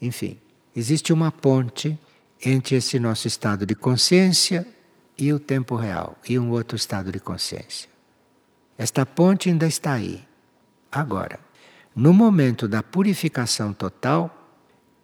Enfim, 0.00 0.38
existe 0.76 1.12
uma 1.12 1.32
ponte 1.32 1.98
entre 2.44 2.76
esse 2.76 3.00
nosso 3.00 3.26
estado 3.26 3.66
de 3.66 3.74
consciência 3.74 4.64
e 5.18 5.32
o 5.32 5.40
tempo 5.40 5.74
real, 5.74 6.16
e 6.28 6.38
um 6.38 6.50
outro 6.50 6.76
estado 6.76 7.10
de 7.10 7.18
consciência. 7.18 7.88
Esta 8.78 9.04
ponte 9.04 9.48
ainda 9.48 9.66
está 9.66 9.94
aí. 9.94 10.24
Agora, 10.94 11.40
no 11.96 12.14
momento 12.14 12.68
da 12.68 12.84
purificação 12.84 13.72
total, 13.72 14.30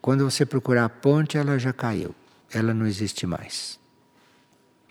quando 0.00 0.24
você 0.24 0.46
procurar 0.46 0.84
a 0.84 0.88
ponte, 0.88 1.36
ela 1.36 1.58
já 1.58 1.72
caiu, 1.72 2.14
ela 2.52 2.72
não 2.72 2.86
existe 2.86 3.26
mais. 3.26 3.76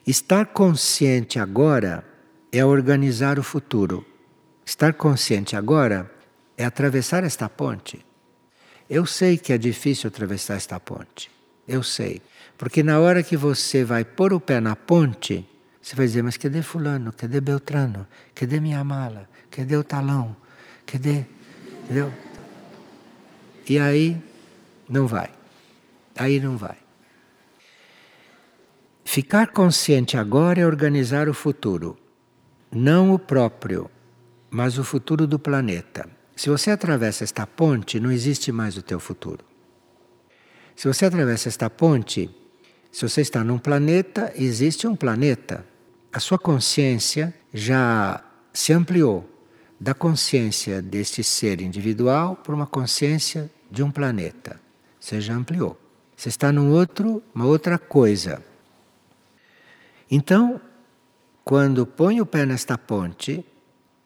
Estar 0.05 0.47
consciente 0.47 1.39
agora 1.39 2.03
é 2.51 2.65
organizar 2.65 3.39
o 3.39 3.43
futuro. 3.43 4.05
Estar 4.65 4.93
consciente 4.93 5.55
agora 5.55 6.11
é 6.57 6.65
atravessar 6.65 7.23
esta 7.23 7.47
ponte. 7.47 8.05
Eu 8.89 9.05
sei 9.05 9.37
que 9.37 9.53
é 9.53 9.57
difícil 9.57 10.09
atravessar 10.09 10.55
esta 10.55 10.79
ponte. 10.81 11.31
Eu 11.65 11.81
sei. 11.81 12.21
Porque 12.57 12.83
na 12.83 12.99
hora 12.99 13.23
que 13.23 13.37
você 13.37 13.85
vai 13.85 14.03
pôr 14.03 14.33
o 14.33 14.39
pé 14.39 14.59
na 14.59 14.75
ponte, 14.75 15.47
você 15.81 15.95
vai 15.95 16.07
dizer: 16.07 16.23
Mas 16.23 16.35
cadê 16.35 16.61
Fulano? 16.61 17.13
Cadê 17.13 17.39
Beltrano? 17.39 18.05
Cadê 18.35 18.59
minha 18.59 18.83
mala? 18.83 19.29
Cadê 19.49 19.77
o 19.77 19.83
talão? 19.83 20.35
Cadê? 20.91 21.23
Entendeu? 21.83 22.11
E 23.67 23.77
aí 23.77 24.17
Não 24.89 25.05
vai. 25.05 25.29
Aí 26.17 26.39
não 26.39 26.57
vai. 26.57 26.77
Ficar 29.05 29.47
consciente 29.51 30.17
agora 30.17 30.59
é 30.59 30.65
organizar 30.65 31.29
o 31.29 31.33
futuro, 31.33 31.95
não 32.71 33.13
o 33.13 33.19
próprio, 33.19 33.89
mas 34.49 34.79
o 34.79 34.83
futuro 34.83 35.27
do 35.27 35.37
planeta. 35.37 36.09
Se 36.35 36.49
você 36.49 36.71
atravessa 36.71 37.23
esta 37.23 37.45
ponte, 37.45 37.99
não 37.99 38.11
existe 38.11 38.51
mais 38.51 38.75
o 38.75 38.81
teu 38.81 38.99
futuro. 38.99 39.45
Se 40.75 40.87
você 40.87 41.05
atravessa 41.05 41.49
esta 41.49 41.69
ponte, 41.69 42.29
se 42.91 43.07
você 43.07 43.21
está 43.21 43.43
num 43.43 43.59
planeta, 43.59 44.33
existe 44.35 44.87
um 44.87 44.95
planeta. 44.95 45.63
A 46.11 46.19
sua 46.19 46.39
consciência 46.39 47.33
já 47.53 48.23
se 48.51 48.73
ampliou 48.73 49.28
da 49.79 49.93
consciência 49.93 50.81
deste 50.81 51.23
ser 51.23 51.61
individual 51.61 52.35
para 52.35 52.53
uma 52.53 52.67
consciência 52.67 53.49
de 53.71 53.81
um 53.81 53.89
planeta. 53.89 54.59
Você 54.99 55.21
já 55.21 55.33
ampliou. 55.33 55.79
Você 56.15 56.27
está 56.27 56.51
num 56.51 56.71
outro, 56.71 57.23
uma 57.33 57.45
outra 57.45 57.77
coisa. 57.77 58.43
Então, 60.11 60.59
quando 61.45 61.85
põe 61.85 62.19
o 62.19 62.25
pé 62.25 62.45
nesta 62.45 62.77
ponte, 62.77 63.45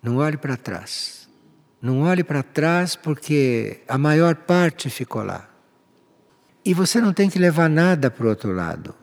não 0.02 0.18
olhe 0.18 0.38
para 0.38 0.56
trás. 0.56 1.28
Não 1.82 2.02
olhe 2.02 2.24
para 2.24 2.44
trás 2.44 2.96
porque 2.96 3.82
a 3.88 3.98
maior 3.98 4.36
parte 4.36 4.90
ficou 4.90 5.24
lá. 5.24 5.50
E 6.64 6.74
você 6.74 7.02
não 7.02 7.12
tem 7.12 7.30
que 7.30 7.40
levar 7.40 7.70
nada 7.70 8.12
para 8.12 8.26
o 8.26 8.30
outro 8.30 8.54
lado. 8.54 8.96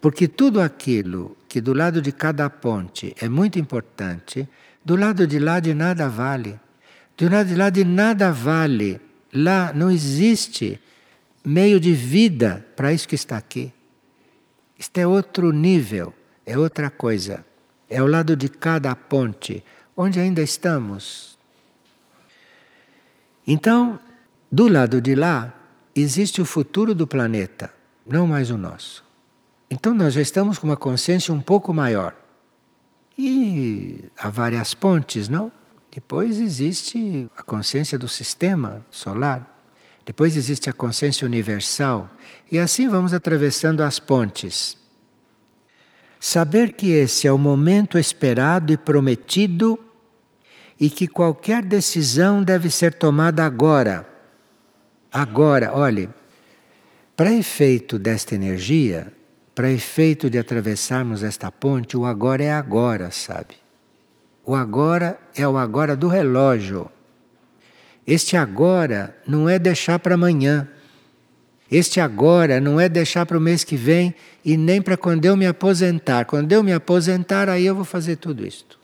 Porque 0.00 0.28
tudo 0.28 0.60
aquilo 0.60 1.36
que 1.48 1.60
do 1.60 1.72
lado 1.72 2.02
de 2.02 2.12
cada 2.12 2.50
ponte 2.50 3.14
é 3.20 3.28
muito 3.28 3.58
importante, 3.58 4.48
do 4.84 4.96
lado 4.96 5.26
de 5.26 5.38
lá 5.38 5.60
de 5.60 5.74
nada 5.74 6.08
vale. 6.08 6.58
Do 7.16 7.28
lado 7.28 7.48
de 7.48 7.54
lá 7.54 7.70
de 7.70 7.84
nada 7.84 8.32
vale. 8.32 9.00
Lá 9.32 9.72
não 9.72 9.90
existe 9.90 10.80
meio 11.44 11.78
de 11.80 11.92
vida 11.92 12.66
para 12.76 12.92
isso 12.92 13.08
que 13.08 13.14
está 13.14 13.36
aqui. 13.36 13.72
Isto 14.78 14.98
é 14.98 15.06
outro 15.06 15.52
nível 15.52 16.14
é 16.46 16.58
outra 16.58 16.90
coisa. 16.90 17.44
É 17.88 17.98
ao 17.98 18.06
lado 18.06 18.36
de 18.36 18.48
cada 18.48 18.94
ponte, 18.94 19.64
onde 19.96 20.18
ainda 20.18 20.42
estamos. 20.42 21.38
Então, 23.46 23.98
do 24.50 24.68
lado 24.68 25.00
de 25.00 25.14
lá, 25.14 25.52
existe 25.94 26.40
o 26.40 26.44
futuro 26.44 26.94
do 26.94 27.06
planeta, 27.06 27.72
não 28.06 28.26
mais 28.26 28.50
o 28.50 28.56
nosso. 28.56 29.04
Então, 29.70 29.94
nós 29.94 30.14
já 30.14 30.20
estamos 30.20 30.58
com 30.58 30.66
uma 30.66 30.76
consciência 30.76 31.32
um 31.32 31.40
pouco 31.40 31.72
maior. 31.72 32.14
E 33.24 34.10
há 34.18 34.28
várias 34.28 34.74
pontes, 34.74 35.28
não? 35.28 35.52
Depois 35.94 36.40
existe 36.40 37.30
a 37.36 37.42
consciência 37.44 37.96
do 37.96 38.08
sistema 38.08 38.84
solar. 38.90 39.64
Depois 40.04 40.36
existe 40.36 40.68
a 40.68 40.72
consciência 40.72 41.24
universal. 41.24 42.10
E 42.50 42.58
assim 42.58 42.88
vamos 42.88 43.14
atravessando 43.14 43.80
as 43.82 44.00
pontes. 44.00 44.76
Saber 46.18 46.72
que 46.72 46.90
esse 46.90 47.28
é 47.28 47.32
o 47.32 47.38
momento 47.38 47.96
esperado 47.96 48.72
e 48.72 48.76
prometido 48.76 49.78
e 50.80 50.90
que 50.90 51.06
qualquer 51.06 51.64
decisão 51.64 52.42
deve 52.42 52.70
ser 52.70 52.92
tomada 52.94 53.44
agora. 53.44 54.04
Agora, 55.12 55.72
olhe, 55.72 56.10
para 57.16 57.32
efeito 57.32 58.00
desta 58.00 58.34
energia, 58.34 59.12
para 59.54 59.70
efeito 59.70 60.30
de 60.30 60.38
atravessarmos 60.38 61.22
esta 61.22 61.50
ponte, 61.50 61.96
o 61.96 62.06
agora 62.06 62.42
é 62.42 62.52
agora, 62.52 63.10
sabe? 63.10 63.56
O 64.44 64.54
agora 64.54 65.18
é 65.34 65.46
o 65.46 65.56
agora 65.56 65.94
do 65.94 66.08
relógio. 66.08 66.90
Este 68.06 68.36
agora 68.36 69.16
não 69.26 69.48
é 69.48 69.58
deixar 69.58 69.98
para 69.98 70.14
amanhã. 70.14 70.68
Este 71.70 72.00
agora 72.00 72.60
não 72.60 72.80
é 72.80 72.88
deixar 72.88 73.24
para 73.24 73.38
o 73.38 73.40
mês 73.40 73.62
que 73.62 73.76
vem 73.76 74.14
e 74.44 74.56
nem 74.56 74.82
para 74.82 74.96
quando 74.96 75.24
eu 75.24 75.36
me 75.36 75.46
aposentar. 75.46 76.24
Quando 76.24 76.52
eu 76.52 76.62
me 76.62 76.72
aposentar, 76.72 77.48
aí 77.48 77.64
eu 77.64 77.74
vou 77.74 77.84
fazer 77.84 78.16
tudo 78.16 78.44
isto. 78.44 78.78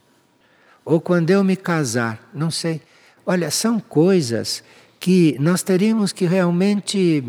Ou 0.84 1.00
quando 1.00 1.30
eu 1.30 1.42
me 1.42 1.56
casar, 1.56 2.30
não 2.32 2.50
sei. 2.50 2.80
Olha, 3.26 3.50
são 3.50 3.78
coisas 3.78 4.62
que 4.98 5.36
nós 5.38 5.62
teríamos 5.62 6.12
que 6.12 6.24
realmente, 6.24 7.22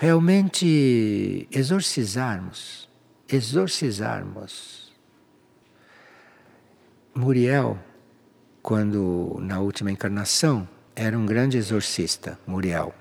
realmente 0.00 1.46
exorcizarmos. 1.52 2.88
Exorcizarmos. 3.28 4.90
Muriel, 7.14 7.78
quando 8.62 9.36
na 9.42 9.60
última 9.60 9.90
encarnação, 9.90 10.66
era 10.96 11.18
um 11.18 11.26
grande 11.26 11.58
exorcista, 11.58 12.38
Muriel. 12.46 12.94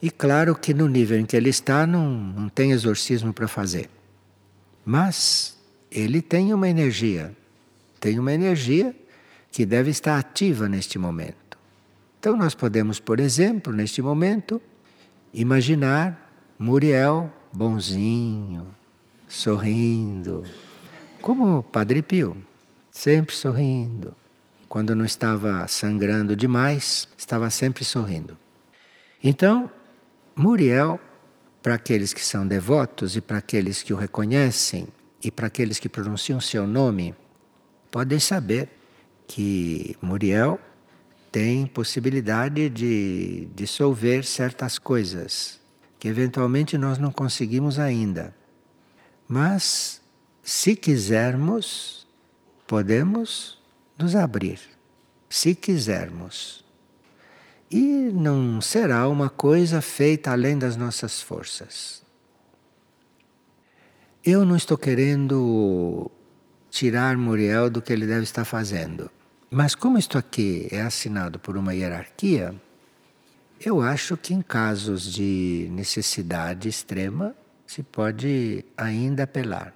E 0.00 0.08
claro 0.08 0.54
que 0.54 0.72
no 0.72 0.86
nível 0.86 1.18
em 1.18 1.26
que 1.26 1.36
ele 1.36 1.50
está, 1.50 1.84
não, 1.84 2.08
não 2.08 2.48
tem 2.48 2.70
exorcismo 2.70 3.32
para 3.32 3.48
fazer. 3.48 3.90
Mas 4.84 5.58
ele 5.90 6.22
tem 6.22 6.54
uma 6.54 6.68
energia, 6.68 7.36
tem 7.98 8.20
uma 8.20 8.32
energia 8.32 8.94
que 9.50 9.66
deve 9.66 9.90
estar 9.90 10.16
ativa 10.16 10.68
neste 10.68 10.96
momento. 10.96 11.58
Então 12.20 12.36
nós 12.36 12.54
podemos, 12.54 13.00
por 13.00 13.18
exemplo, 13.18 13.72
neste 13.72 14.00
momento, 14.00 14.62
imaginar 15.34 16.30
Muriel 16.58 17.30
bonzinho, 17.52 18.66
sorrindo, 19.28 20.44
como 21.20 21.62
Padre 21.62 22.02
Pio, 22.02 22.36
sempre 22.90 23.34
sorrindo. 23.34 24.14
Quando 24.68 24.94
não 24.94 25.04
estava 25.04 25.66
sangrando 25.68 26.34
demais, 26.34 27.08
estava 27.16 27.50
sempre 27.50 27.84
sorrindo. 27.84 28.36
Então, 29.22 29.70
Muriel, 30.34 30.98
para 31.62 31.74
aqueles 31.74 32.12
que 32.12 32.24
são 32.24 32.46
devotos 32.46 33.16
e 33.16 33.20
para 33.20 33.38
aqueles 33.38 33.82
que 33.82 33.92
o 33.92 33.96
reconhecem 33.96 34.88
e 35.22 35.30
para 35.30 35.46
aqueles 35.46 35.78
que 35.78 35.88
pronunciam 35.88 36.40
seu 36.40 36.66
nome, 36.66 37.14
podem 37.90 38.18
saber 38.18 38.68
que 39.26 39.96
Muriel 40.02 40.60
tem 41.34 41.66
possibilidade 41.66 42.70
de 42.70 43.48
dissolver 43.56 44.24
certas 44.24 44.78
coisas 44.78 45.58
que 45.98 46.06
eventualmente 46.06 46.78
nós 46.78 46.96
não 46.96 47.10
conseguimos 47.10 47.76
ainda. 47.76 48.32
Mas, 49.26 50.00
se 50.44 50.76
quisermos, 50.76 52.06
podemos 52.68 53.60
nos 53.98 54.14
abrir. 54.14 54.60
Se 55.28 55.56
quisermos. 55.56 56.64
E 57.68 57.82
não 58.14 58.60
será 58.60 59.08
uma 59.08 59.28
coisa 59.28 59.80
feita 59.82 60.30
além 60.30 60.56
das 60.56 60.76
nossas 60.76 61.20
forças. 61.20 62.00
Eu 64.22 64.44
não 64.44 64.54
estou 64.54 64.78
querendo 64.78 66.08
tirar 66.70 67.16
Muriel 67.16 67.68
do 67.68 67.82
que 67.82 67.92
ele 67.92 68.06
deve 68.06 68.22
estar 68.22 68.44
fazendo. 68.44 69.10
Mas 69.54 69.76
como 69.76 69.96
isto 69.96 70.18
aqui 70.18 70.66
é 70.72 70.80
assinado 70.80 71.38
por 71.38 71.56
uma 71.56 71.72
hierarquia, 71.72 72.52
eu 73.64 73.80
acho 73.80 74.16
que 74.16 74.34
em 74.34 74.42
casos 74.42 75.12
de 75.12 75.68
necessidade 75.70 76.68
extrema 76.68 77.36
se 77.64 77.80
pode 77.80 78.64
ainda 78.76 79.22
apelar. 79.22 79.72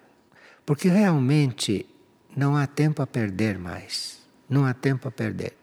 Porque 0.66 0.88
realmente 0.88 1.86
não 2.36 2.56
há 2.56 2.66
tempo 2.66 3.02
a 3.02 3.06
perder 3.06 3.56
mais. 3.56 4.18
Não 4.50 4.66
há 4.66 4.74
tempo 4.74 5.06
a 5.06 5.12
perder. 5.12 5.56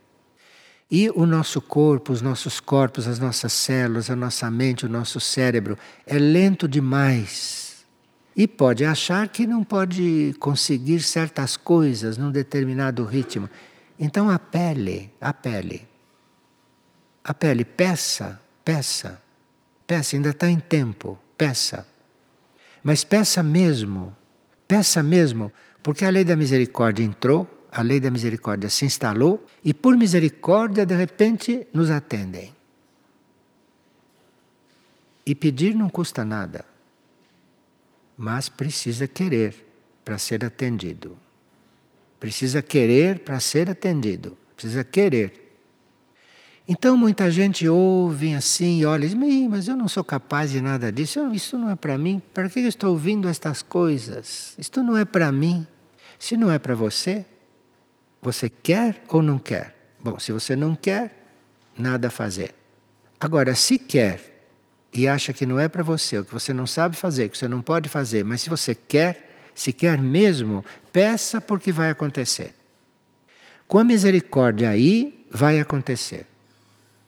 E 0.89 1.09
o 1.09 1.25
nosso 1.25 1.59
corpo, 1.59 2.13
os 2.13 2.21
nossos 2.21 2.61
corpos, 2.61 3.09
as 3.09 3.19
nossas 3.19 3.51
células, 3.51 4.09
a 4.09 4.15
nossa 4.15 4.49
mente, 4.49 4.85
o 4.85 4.89
nosso 4.89 5.19
cérebro 5.19 5.77
é 6.07 6.17
lento 6.17 6.69
demais. 6.69 7.85
E 8.33 8.47
pode 8.47 8.85
achar 8.85 9.27
que 9.27 9.45
não 9.45 9.61
pode 9.61 10.33
conseguir 10.39 11.01
certas 11.01 11.57
coisas 11.57 12.17
num 12.17 12.31
determinado 12.31 13.03
ritmo. 13.03 13.49
Então 13.99 14.29
apele, 14.29 15.11
apele. 15.19 15.87
Apele, 17.23 17.65
peça, 17.65 18.39
peça. 18.63 19.21
Peça, 19.87 20.15
ainda 20.15 20.29
está 20.29 20.49
em 20.49 20.59
tempo, 20.59 21.17
peça. 21.37 21.87
Mas 22.83 23.03
peça 23.03 23.41
mesmo, 23.41 24.15
peça 24.67 25.01
mesmo, 25.03 25.51
porque 25.81 26.05
a 26.05 26.09
lei 26.09 26.23
da 26.23 26.35
misericórdia 26.35 27.03
entrou 27.03 27.49
a 27.75 27.81
lei 27.81 27.99
da 27.99 28.09
misericórdia 28.09 28.69
se 28.69 28.85
instalou 28.85 29.45
e, 29.61 29.73
por 29.73 29.97
misericórdia, 29.97 30.85
de 30.85 30.95
repente, 30.95 31.67
nos 31.73 31.89
atendem. 31.89 32.55
E 35.25 35.35
pedir 35.35 35.75
não 35.75 35.89
custa 35.89 36.23
nada, 36.23 36.63
mas 38.17 38.47
precisa 38.47 39.09
querer 39.09 39.67
para 40.05 40.17
ser 40.17 40.45
atendido. 40.45 41.17
Precisa 42.25 42.59
querer 42.59 43.19
para 43.19 43.39
ser 43.39 43.69
atendido. 43.69 44.35
Precisa 44.55 44.83
querer. 44.83 45.59
Então 46.67 46.97
muita 46.97 47.29
gente 47.29 47.69
ouve 47.69 48.33
assim 48.33 48.79
e 48.79 48.85
olha, 48.87 49.07
mas 49.47 49.67
eu 49.67 49.77
não 49.77 49.87
sou 49.87 50.03
capaz 50.03 50.49
de 50.49 50.59
nada 50.59 50.91
disso, 50.91 51.31
isso 51.31 51.55
não 51.55 51.69
é 51.69 51.75
para 51.75 51.99
mim, 51.99 52.19
para 52.33 52.49
que 52.49 52.61
eu 52.61 52.67
estou 52.67 52.89
ouvindo 52.89 53.29
estas 53.29 53.61
coisas? 53.61 54.55
Isto 54.57 54.81
não 54.81 54.97
é 54.97 55.05
para 55.05 55.31
mim. 55.31 55.67
Se 56.17 56.35
não 56.35 56.49
é 56.49 56.57
para 56.57 56.73
você, 56.73 57.23
você 58.19 58.49
quer 58.49 59.03
ou 59.07 59.21
não 59.21 59.37
quer? 59.37 59.93
Bom, 60.03 60.17
se 60.17 60.31
você 60.31 60.55
não 60.55 60.75
quer, 60.75 61.27
nada 61.77 62.07
a 62.07 62.11
fazer. 62.11 62.55
Agora, 63.19 63.53
se 63.53 63.77
quer 63.77 64.47
e 64.91 65.07
acha 65.07 65.31
que 65.31 65.45
não 65.45 65.59
é 65.59 65.67
para 65.67 65.83
você, 65.83 66.17
o 66.17 66.25
que 66.25 66.33
você 66.33 66.51
não 66.51 66.65
sabe 66.65 66.95
fazer, 66.95 67.29
que 67.29 67.37
você 67.37 67.47
não 67.47 67.61
pode 67.61 67.87
fazer, 67.87 68.25
mas 68.25 68.41
se 68.41 68.49
você 68.49 68.73
quer, 68.73 69.34
se 69.55 69.71
quer 69.71 69.97
mesmo, 69.97 70.63
peça 70.91 71.39
porque 71.39 71.71
vai 71.71 71.89
acontecer. 71.89 72.53
Com 73.67 73.79
a 73.79 73.83
misericórdia 73.83 74.69
aí, 74.69 75.25
vai 75.31 75.59
acontecer. 75.59 76.27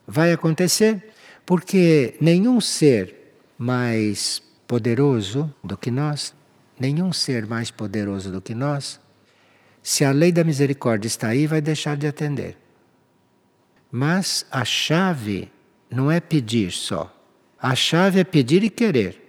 Vai 0.06 0.32
acontecer 0.32 1.10
porque 1.44 2.16
nenhum 2.20 2.60
ser 2.60 3.14
mais 3.56 4.42
poderoso 4.66 5.54
do 5.62 5.76
que 5.76 5.90
nós, 5.90 6.34
nenhum 6.80 7.12
ser 7.12 7.46
mais 7.46 7.70
poderoso 7.70 8.32
do 8.32 8.40
que 8.40 8.54
nós, 8.54 8.98
se 9.82 10.04
a 10.04 10.10
lei 10.10 10.32
da 10.32 10.42
misericórdia 10.42 11.06
está 11.06 11.28
aí, 11.28 11.46
vai 11.46 11.60
deixar 11.60 11.96
de 11.96 12.06
atender. 12.06 12.56
Mas 13.90 14.44
a 14.50 14.64
chave 14.64 15.50
não 15.90 16.10
é 16.10 16.20
pedir 16.20 16.72
só. 16.72 17.14
A 17.60 17.74
chave 17.74 18.20
é 18.20 18.24
pedir 18.24 18.62
e 18.62 18.70
querer. 18.70 19.27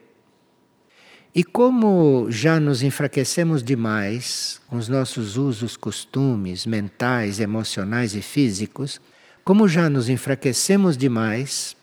E 1.39 1.43
como 1.45 2.29
já 2.29 2.59
nos 2.59 2.83
enfraquecemos 2.83 3.63
demais 3.63 4.59
com 4.67 4.75
os 4.75 4.89
nossos 4.89 5.37
usos, 5.37 5.77
costumes 5.77 6.65
mentais, 6.65 7.39
emocionais 7.39 8.13
e 8.13 8.21
físicos, 8.21 8.99
como 9.45 9.65
já 9.65 9.89
nos 9.89 10.09
enfraquecemos 10.09 10.97
demais, 10.97 11.77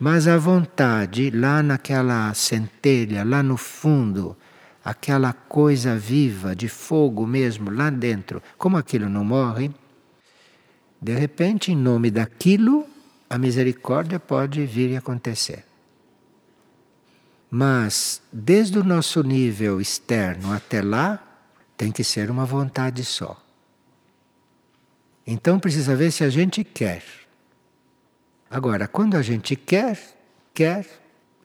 mas 0.00 0.26
a 0.26 0.38
vontade 0.38 1.28
lá 1.28 1.62
naquela 1.62 2.32
centelha, 2.32 3.22
lá 3.22 3.42
no 3.42 3.58
fundo, 3.58 4.34
aquela 4.82 5.34
coisa 5.34 5.94
viva 5.94 6.56
de 6.56 6.66
fogo 6.66 7.26
mesmo 7.26 7.70
lá 7.70 7.90
dentro, 7.90 8.42
como 8.56 8.78
aquilo 8.78 9.10
não 9.10 9.26
morre, 9.26 9.70
de 11.02 11.12
repente, 11.12 11.70
em 11.70 11.76
nome 11.76 12.10
daquilo, 12.10 12.86
a 13.28 13.36
misericórdia 13.36 14.18
pode 14.18 14.64
vir 14.64 14.88
e 14.88 14.96
acontecer. 14.96 15.66
Mas, 17.54 18.22
desde 18.32 18.78
o 18.78 18.84
nosso 18.84 19.22
nível 19.22 19.78
externo 19.80 20.52
até 20.52 20.80
lá, 20.80 21.22
tem 21.76 21.92
que 21.92 22.02
ser 22.02 22.30
uma 22.30 22.46
vontade 22.46 23.04
só. 23.04 23.38
Então 25.26 25.60
precisa 25.60 25.94
ver 25.94 26.10
se 26.10 26.24
a 26.24 26.30
gente 26.30 26.64
quer. 26.64 27.04
Agora, 28.50 28.88
quando 28.88 29.16
a 29.16 29.22
gente 29.22 29.54
quer, 29.54 29.98
quer 30.54 30.86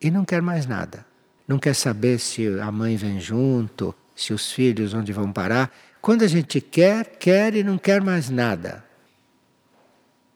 e 0.01 0.09
não 0.09 0.23
quer 0.23 0.41
mais 0.41 0.65
nada 0.65 1.05
não 1.47 1.57
quer 1.57 1.73
saber 1.73 2.19
se 2.19 2.45
a 2.59 2.71
mãe 2.71 2.97
vem 2.97 3.21
junto, 3.21 3.95
se 4.13 4.33
os 4.33 4.51
filhos 4.51 4.93
onde 4.93 5.13
vão 5.13 5.31
parar. 5.31 5.73
Quando 6.01 6.23
a 6.23 6.27
gente 6.27 6.59
quer, 6.59 7.05
quer 7.17 7.55
e 7.55 7.63
não 7.63 7.77
quer 7.77 8.01
mais 8.01 8.29
nada. 8.29 8.83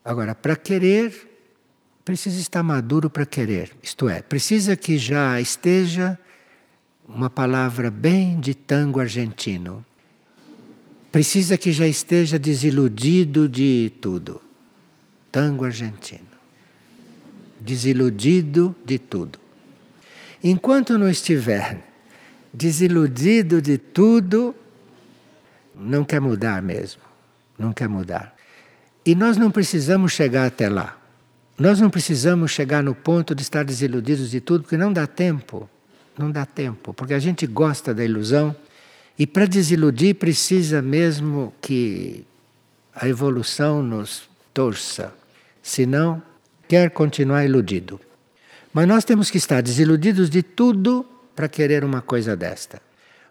Agora, 0.04 0.34
para 0.34 0.56
querer, 0.56 1.31
precisa 2.04 2.40
estar 2.40 2.64
maduro 2.64 3.10
para 3.10 3.26
querer. 3.26 3.72
Isto 3.82 4.10
é, 4.10 4.22
precisa 4.22 4.76
que 4.76 4.98
já 4.98 5.40
esteja 5.40 6.18
uma 7.08 7.30
palavra 7.30 7.92
bem 7.92 8.40
de 8.40 8.54
tango 8.54 9.00
argentino. 9.00 9.86
Precisa 11.12 11.58
que 11.58 11.72
já 11.72 11.88
esteja 11.88 12.40
desiludido 12.40 13.48
de 13.50 13.92
tudo. 14.02 14.42
Tango 15.32 15.66
argentino. 15.66 16.32
Desiludido 17.60 18.76
de 18.86 18.98
tudo. 18.98 19.40
Enquanto 20.44 20.98
não 20.98 21.10
estiver 21.10 21.84
desiludido 22.54 23.62
de 23.62 23.78
tudo, 23.78 24.56
não 25.76 26.04
quer 26.04 26.20
mudar 26.20 26.62
mesmo. 26.62 27.02
Não 27.58 27.74
quer 27.74 27.88
mudar. 27.88 28.36
E 29.06 29.14
nós 29.14 29.38
não 29.38 29.52
precisamos 29.52 30.14
chegar 30.14 30.48
até 30.48 30.70
lá. 30.70 31.01
Nós 31.58 31.80
não 31.80 31.90
precisamos 31.90 32.52
chegar 32.52 32.82
no 32.82 32.96
ponto 32.96 33.36
de 33.36 33.42
estar 33.42 33.64
desiludidos 33.64 34.32
de 34.32 34.42
tudo, 34.42 34.64
porque 34.64 34.78
não 34.78 34.92
dá 34.92 35.06
tempo. 35.06 35.70
Não 36.18 36.30
dá 36.30 36.46
tempo, 36.46 36.94
porque 36.94 37.14
a 37.14 37.20
gente 37.20 37.48
gosta 37.48 37.94
da 37.94 38.04
ilusão 38.04 38.56
e 39.18 39.26
para 39.26 39.46
desiludir 39.46 40.16
precisa 40.16 40.82
mesmo 40.82 41.54
que 41.62 42.26
a 42.94 43.08
evolução 43.08 43.82
nos 43.82 44.30
torça. 44.54 45.14
Senão, 45.62 46.22
quer 46.68 46.90
continuar 46.92 47.46
iludido. 47.46 48.00
Mas 48.74 48.88
nós 48.88 49.06
temos 49.06 49.30
que 49.30 49.38
estar 49.38 49.62
desiludidos 49.62 50.30
de 50.30 50.42
tudo 50.42 51.06
para 51.36 51.48
querer 51.48 51.84
uma 51.84 52.02
coisa 52.02 52.36
desta. 52.36 52.82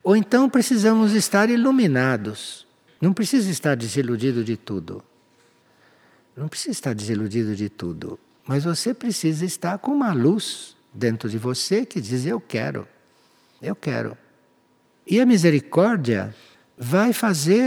Ou 0.02 0.16
então 0.16 0.48
precisamos 0.48 1.12
estar 1.12 1.50
iluminados. 1.50 2.66
Não 3.00 3.12
precisa 3.12 3.50
estar 3.50 3.74
desiludido 3.74 4.44
de 4.44 4.56
tudo. 4.56 5.02
Não 6.36 6.48
precisa 6.48 6.72
estar 6.72 6.94
desiludido 6.94 7.54
de 7.54 7.68
tudo. 7.68 8.18
Mas 8.46 8.64
você 8.64 8.94
precisa 8.94 9.44
estar 9.44 9.78
com 9.78 9.92
uma 9.92 10.12
luz 10.12 10.76
dentro 10.92 11.28
de 11.28 11.38
você 11.38 11.84
que 11.84 12.00
diz: 12.00 12.26
Eu 12.26 12.40
quero. 12.40 12.86
Eu 13.60 13.76
quero. 13.76 14.16
E 15.06 15.20
a 15.20 15.26
misericórdia 15.26 16.34
vai 16.78 17.12
fazer 17.12 17.64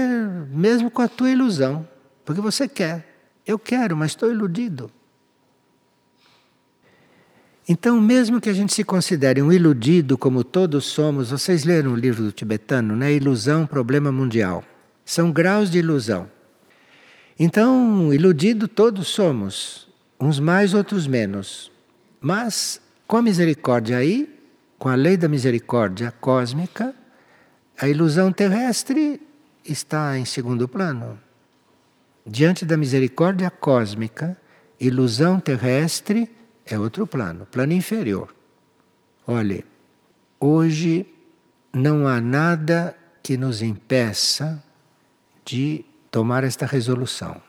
mesmo 0.50 0.90
com 0.90 1.02
a 1.02 1.08
tua 1.08 1.30
ilusão. 1.30 1.88
Porque 2.26 2.42
você 2.42 2.68
quer. 2.68 3.32
Eu 3.46 3.60
quero, 3.60 3.96
mas 3.96 4.12
estou 4.12 4.32
iludido. 4.32 4.90
Então, 7.68 8.00
mesmo 8.02 8.42
que 8.42 8.50
a 8.50 8.54
gente 8.54 8.74
se 8.74 8.84
considere 8.84 9.42
um 9.42 9.52
iludido, 9.52 10.18
como 10.18 10.44
todos 10.44 10.86
somos, 10.86 11.30
vocês 11.32 11.64
leram 11.64 11.94
o 11.94 11.96
livro 11.96 12.24
do 12.24 12.32
tibetano, 12.32 12.96
né? 12.96 13.14
Ilusão, 13.14 13.66
problema 13.66 14.12
mundial. 14.12 14.64
São 15.06 15.32
graus 15.32 15.70
de 15.70 15.80
ilusão. 15.80 16.30
Então, 17.40 18.14
iludido 18.14 18.68
todos 18.68 19.08
somos, 19.08 19.88
uns 20.20 20.40
mais, 20.40 20.74
outros 20.74 21.08
menos. 21.08 21.72
Mas, 22.22 22.80
com 23.08 23.18
a 23.18 23.22
misericórdia 23.22 23.98
aí, 23.98 24.30
com 24.78 24.90
a 24.90 24.96
lei 24.96 25.18
da 25.18 25.28
misericórdia 25.28 26.12
cósmica, 26.12 26.94
a 27.80 27.88
ilusão 27.88 28.32
terrestre 28.32 29.22
está 29.66 30.18
em 30.18 30.26
segundo 30.26 30.68
plano. 30.68 31.20
Diante 32.26 32.66
da 32.66 32.78
misericórdia 32.78 33.50
cósmica, 33.50 34.38
ilusão 34.80 35.40
terrestre 35.40 36.30
é 36.66 36.78
outro 36.78 37.08
plano, 37.08 37.46
plano 37.46 37.74
inferior. 37.74 38.34
Olhe, 39.26 39.66
hoje 40.40 41.06
não 41.74 42.08
há 42.08 42.22
nada 42.22 42.96
que 43.22 43.38
nos 43.38 43.62
impeça 43.62 44.64
de 45.46 45.86
tomar 46.14 46.44
esta 46.44 46.68
resolução, 46.68 47.42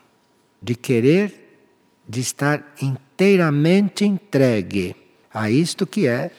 de 0.61 0.75
querer, 0.75 1.61
de 2.09 2.21
estar 2.21 2.75
inteiramente 2.81 4.07
entregue 4.07 4.97
a 5.33 5.51
isto 5.51 5.87
que 5.87 6.09
é 6.09 6.31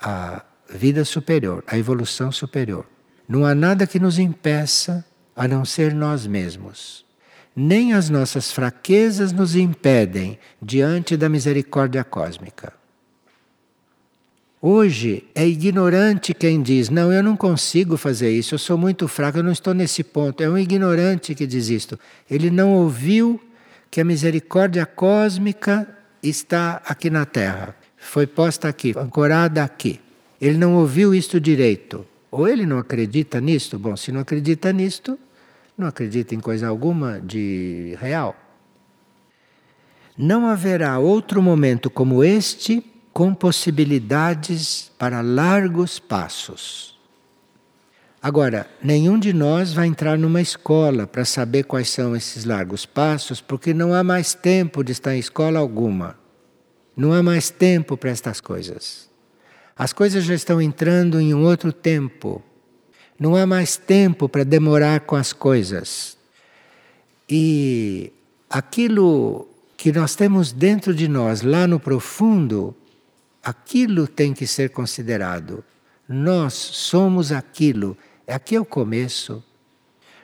a 0.00 0.44
vida 0.68 1.04
superior, 1.04 1.62
a 1.68 1.78
evolução 1.78 2.32
superior. 2.32 2.84
Não 3.28 3.46
há 3.46 3.54
nada 3.54 3.86
que 3.86 4.00
nos 4.00 4.18
impeça 4.18 5.06
a 5.36 5.46
não 5.46 5.64
ser 5.64 5.94
nós 5.94 6.26
mesmos 6.26 7.06
nem 7.58 7.92
as 7.92 8.08
nossas 8.08 8.52
fraquezas 8.52 9.32
nos 9.32 9.56
impedem 9.56 10.38
diante 10.62 11.16
da 11.16 11.28
misericórdia 11.28 12.04
cósmica. 12.04 12.72
Hoje 14.60 15.24
é 15.36 15.46
ignorante 15.46 16.34
quem 16.34 16.60
diz: 16.60 16.90
Não, 16.90 17.12
eu 17.12 17.22
não 17.22 17.36
consigo 17.36 17.96
fazer 17.96 18.30
isso, 18.30 18.54
eu 18.54 18.58
sou 18.58 18.76
muito 18.76 19.06
fraco, 19.06 19.38
eu 19.38 19.44
não 19.44 19.52
estou 19.52 19.72
nesse 19.72 20.02
ponto. 20.02 20.42
É 20.42 20.50
um 20.50 20.58
ignorante 20.58 21.34
que 21.34 21.46
diz 21.46 21.68
isto. 21.68 21.98
Ele 22.28 22.50
não 22.50 22.74
ouviu 22.74 23.40
que 23.88 24.00
a 24.00 24.04
misericórdia 24.04 24.84
cósmica 24.84 25.88
está 26.20 26.82
aqui 26.84 27.08
na 27.08 27.24
Terra, 27.24 27.76
foi 27.96 28.26
posta 28.26 28.68
aqui, 28.68 28.94
ancorada 28.96 29.62
aqui. 29.62 30.00
Ele 30.40 30.58
não 30.58 30.74
ouviu 30.74 31.14
isto 31.14 31.40
direito. 31.40 32.04
Ou 32.30 32.46
ele 32.46 32.66
não 32.66 32.78
acredita 32.78 33.40
nisto? 33.40 33.78
Bom, 33.78 33.96
se 33.96 34.12
não 34.12 34.20
acredita 34.20 34.72
nisto, 34.72 35.18
não 35.76 35.86
acredita 35.86 36.34
em 36.34 36.40
coisa 36.40 36.68
alguma 36.68 37.20
de 37.20 37.96
real. 38.00 38.36
Não 40.16 40.46
haverá 40.48 40.98
outro 40.98 41.40
momento 41.40 41.88
como 41.88 42.24
este 42.24 42.84
com 43.18 43.34
possibilidades 43.34 44.92
para 44.96 45.22
largos 45.22 45.98
passos. 45.98 46.96
Agora, 48.22 48.70
nenhum 48.80 49.18
de 49.18 49.32
nós 49.32 49.72
vai 49.72 49.88
entrar 49.88 50.16
numa 50.16 50.40
escola 50.40 51.04
para 51.04 51.24
saber 51.24 51.64
quais 51.64 51.90
são 51.90 52.14
esses 52.14 52.44
largos 52.44 52.86
passos, 52.86 53.40
porque 53.40 53.74
não 53.74 53.92
há 53.92 54.04
mais 54.04 54.34
tempo 54.34 54.84
de 54.84 54.92
estar 54.92 55.16
em 55.16 55.18
escola 55.18 55.58
alguma. 55.58 56.16
Não 56.96 57.12
há 57.12 57.20
mais 57.20 57.50
tempo 57.50 57.96
para 57.96 58.10
estas 58.10 58.40
coisas. 58.40 59.10
As 59.76 59.92
coisas 59.92 60.22
já 60.22 60.34
estão 60.34 60.62
entrando 60.62 61.20
em 61.20 61.34
um 61.34 61.42
outro 61.42 61.72
tempo. 61.72 62.40
Não 63.18 63.34
há 63.34 63.44
mais 63.44 63.76
tempo 63.76 64.28
para 64.28 64.44
demorar 64.44 65.00
com 65.00 65.16
as 65.16 65.32
coisas. 65.32 66.16
E 67.28 68.12
aquilo 68.48 69.48
que 69.76 69.90
nós 69.90 70.14
temos 70.14 70.52
dentro 70.52 70.94
de 70.94 71.08
nós, 71.08 71.42
lá 71.42 71.66
no 71.66 71.80
profundo, 71.80 72.76
aquilo 73.42 74.06
tem 74.06 74.32
que 74.32 74.46
ser 74.46 74.70
considerado. 74.70 75.64
Nós 76.08 76.54
somos 76.54 77.32
aquilo. 77.32 77.96
Aqui 78.26 78.56
é 78.56 78.60
o 78.60 78.64
começo. 78.64 79.42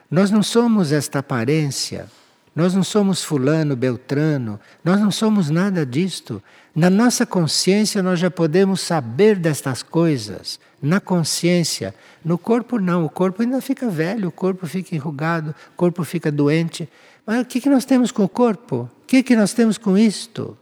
Nós 0.09 0.31
não 0.31 0.43
somos 0.43 0.91
esta 0.91 1.19
aparência. 1.19 2.09
Nós 2.55 2.73
não 2.73 2.83
somos 2.83 3.21
fulano, 3.21 3.75
beltrano, 3.75 4.57
nós 4.81 5.01
não 5.01 5.11
somos 5.11 5.49
nada 5.49 5.85
disto. 5.85 6.41
Na 6.73 6.89
nossa 6.89 7.25
consciência 7.25 8.01
nós 8.01 8.17
já 8.17 8.31
podemos 8.31 8.79
saber 8.79 9.35
destas 9.35 9.83
coisas. 9.83 10.57
Na 10.81 11.01
consciência. 11.01 11.93
No 12.23 12.37
corpo 12.37 12.79
não, 12.79 13.03
o 13.03 13.09
corpo 13.09 13.41
ainda 13.41 13.59
fica 13.59 13.89
velho, 13.89 14.29
o 14.29 14.31
corpo 14.31 14.65
fica 14.65 14.95
enrugado, 14.95 15.53
o 15.73 15.75
corpo 15.75 16.01
fica 16.05 16.31
doente. 16.31 16.87
Mas 17.25 17.41
o 17.41 17.45
que, 17.45 17.59
que 17.59 17.69
nós 17.69 17.83
temos 17.83 18.09
com 18.09 18.23
o 18.23 18.29
corpo? 18.29 18.89
O 19.03 19.05
que, 19.05 19.21
que 19.21 19.35
nós 19.35 19.51
temos 19.53 19.77
com 19.77 19.97
isto? 19.97 20.57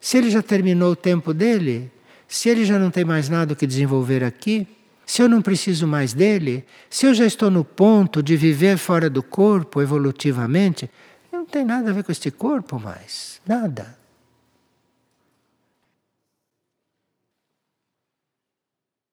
Se 0.00 0.18
ele 0.18 0.30
já 0.30 0.42
terminou 0.42 0.92
o 0.92 0.96
tempo 0.96 1.34
dele, 1.34 1.90
se 2.26 2.48
ele 2.48 2.64
já 2.64 2.78
não 2.78 2.90
tem 2.90 3.04
mais 3.04 3.28
nada 3.28 3.54
que 3.54 3.66
desenvolver 3.66 4.22
aqui, 4.22 4.66
se 5.04 5.22
eu 5.22 5.28
não 5.28 5.42
preciso 5.42 5.86
mais 5.86 6.12
dele, 6.12 6.64
se 6.88 7.06
eu 7.06 7.14
já 7.14 7.24
estou 7.24 7.50
no 7.50 7.64
ponto 7.64 8.22
de 8.22 8.36
viver 8.36 8.76
fora 8.76 9.08
do 9.08 9.22
corpo 9.22 9.80
evolutivamente, 9.80 10.88
não 11.32 11.44
tem 11.44 11.64
nada 11.64 11.90
a 11.90 11.92
ver 11.92 12.04
com 12.04 12.12
este 12.12 12.30
corpo 12.30 12.78
mais. 12.78 13.40
Nada. 13.46 13.97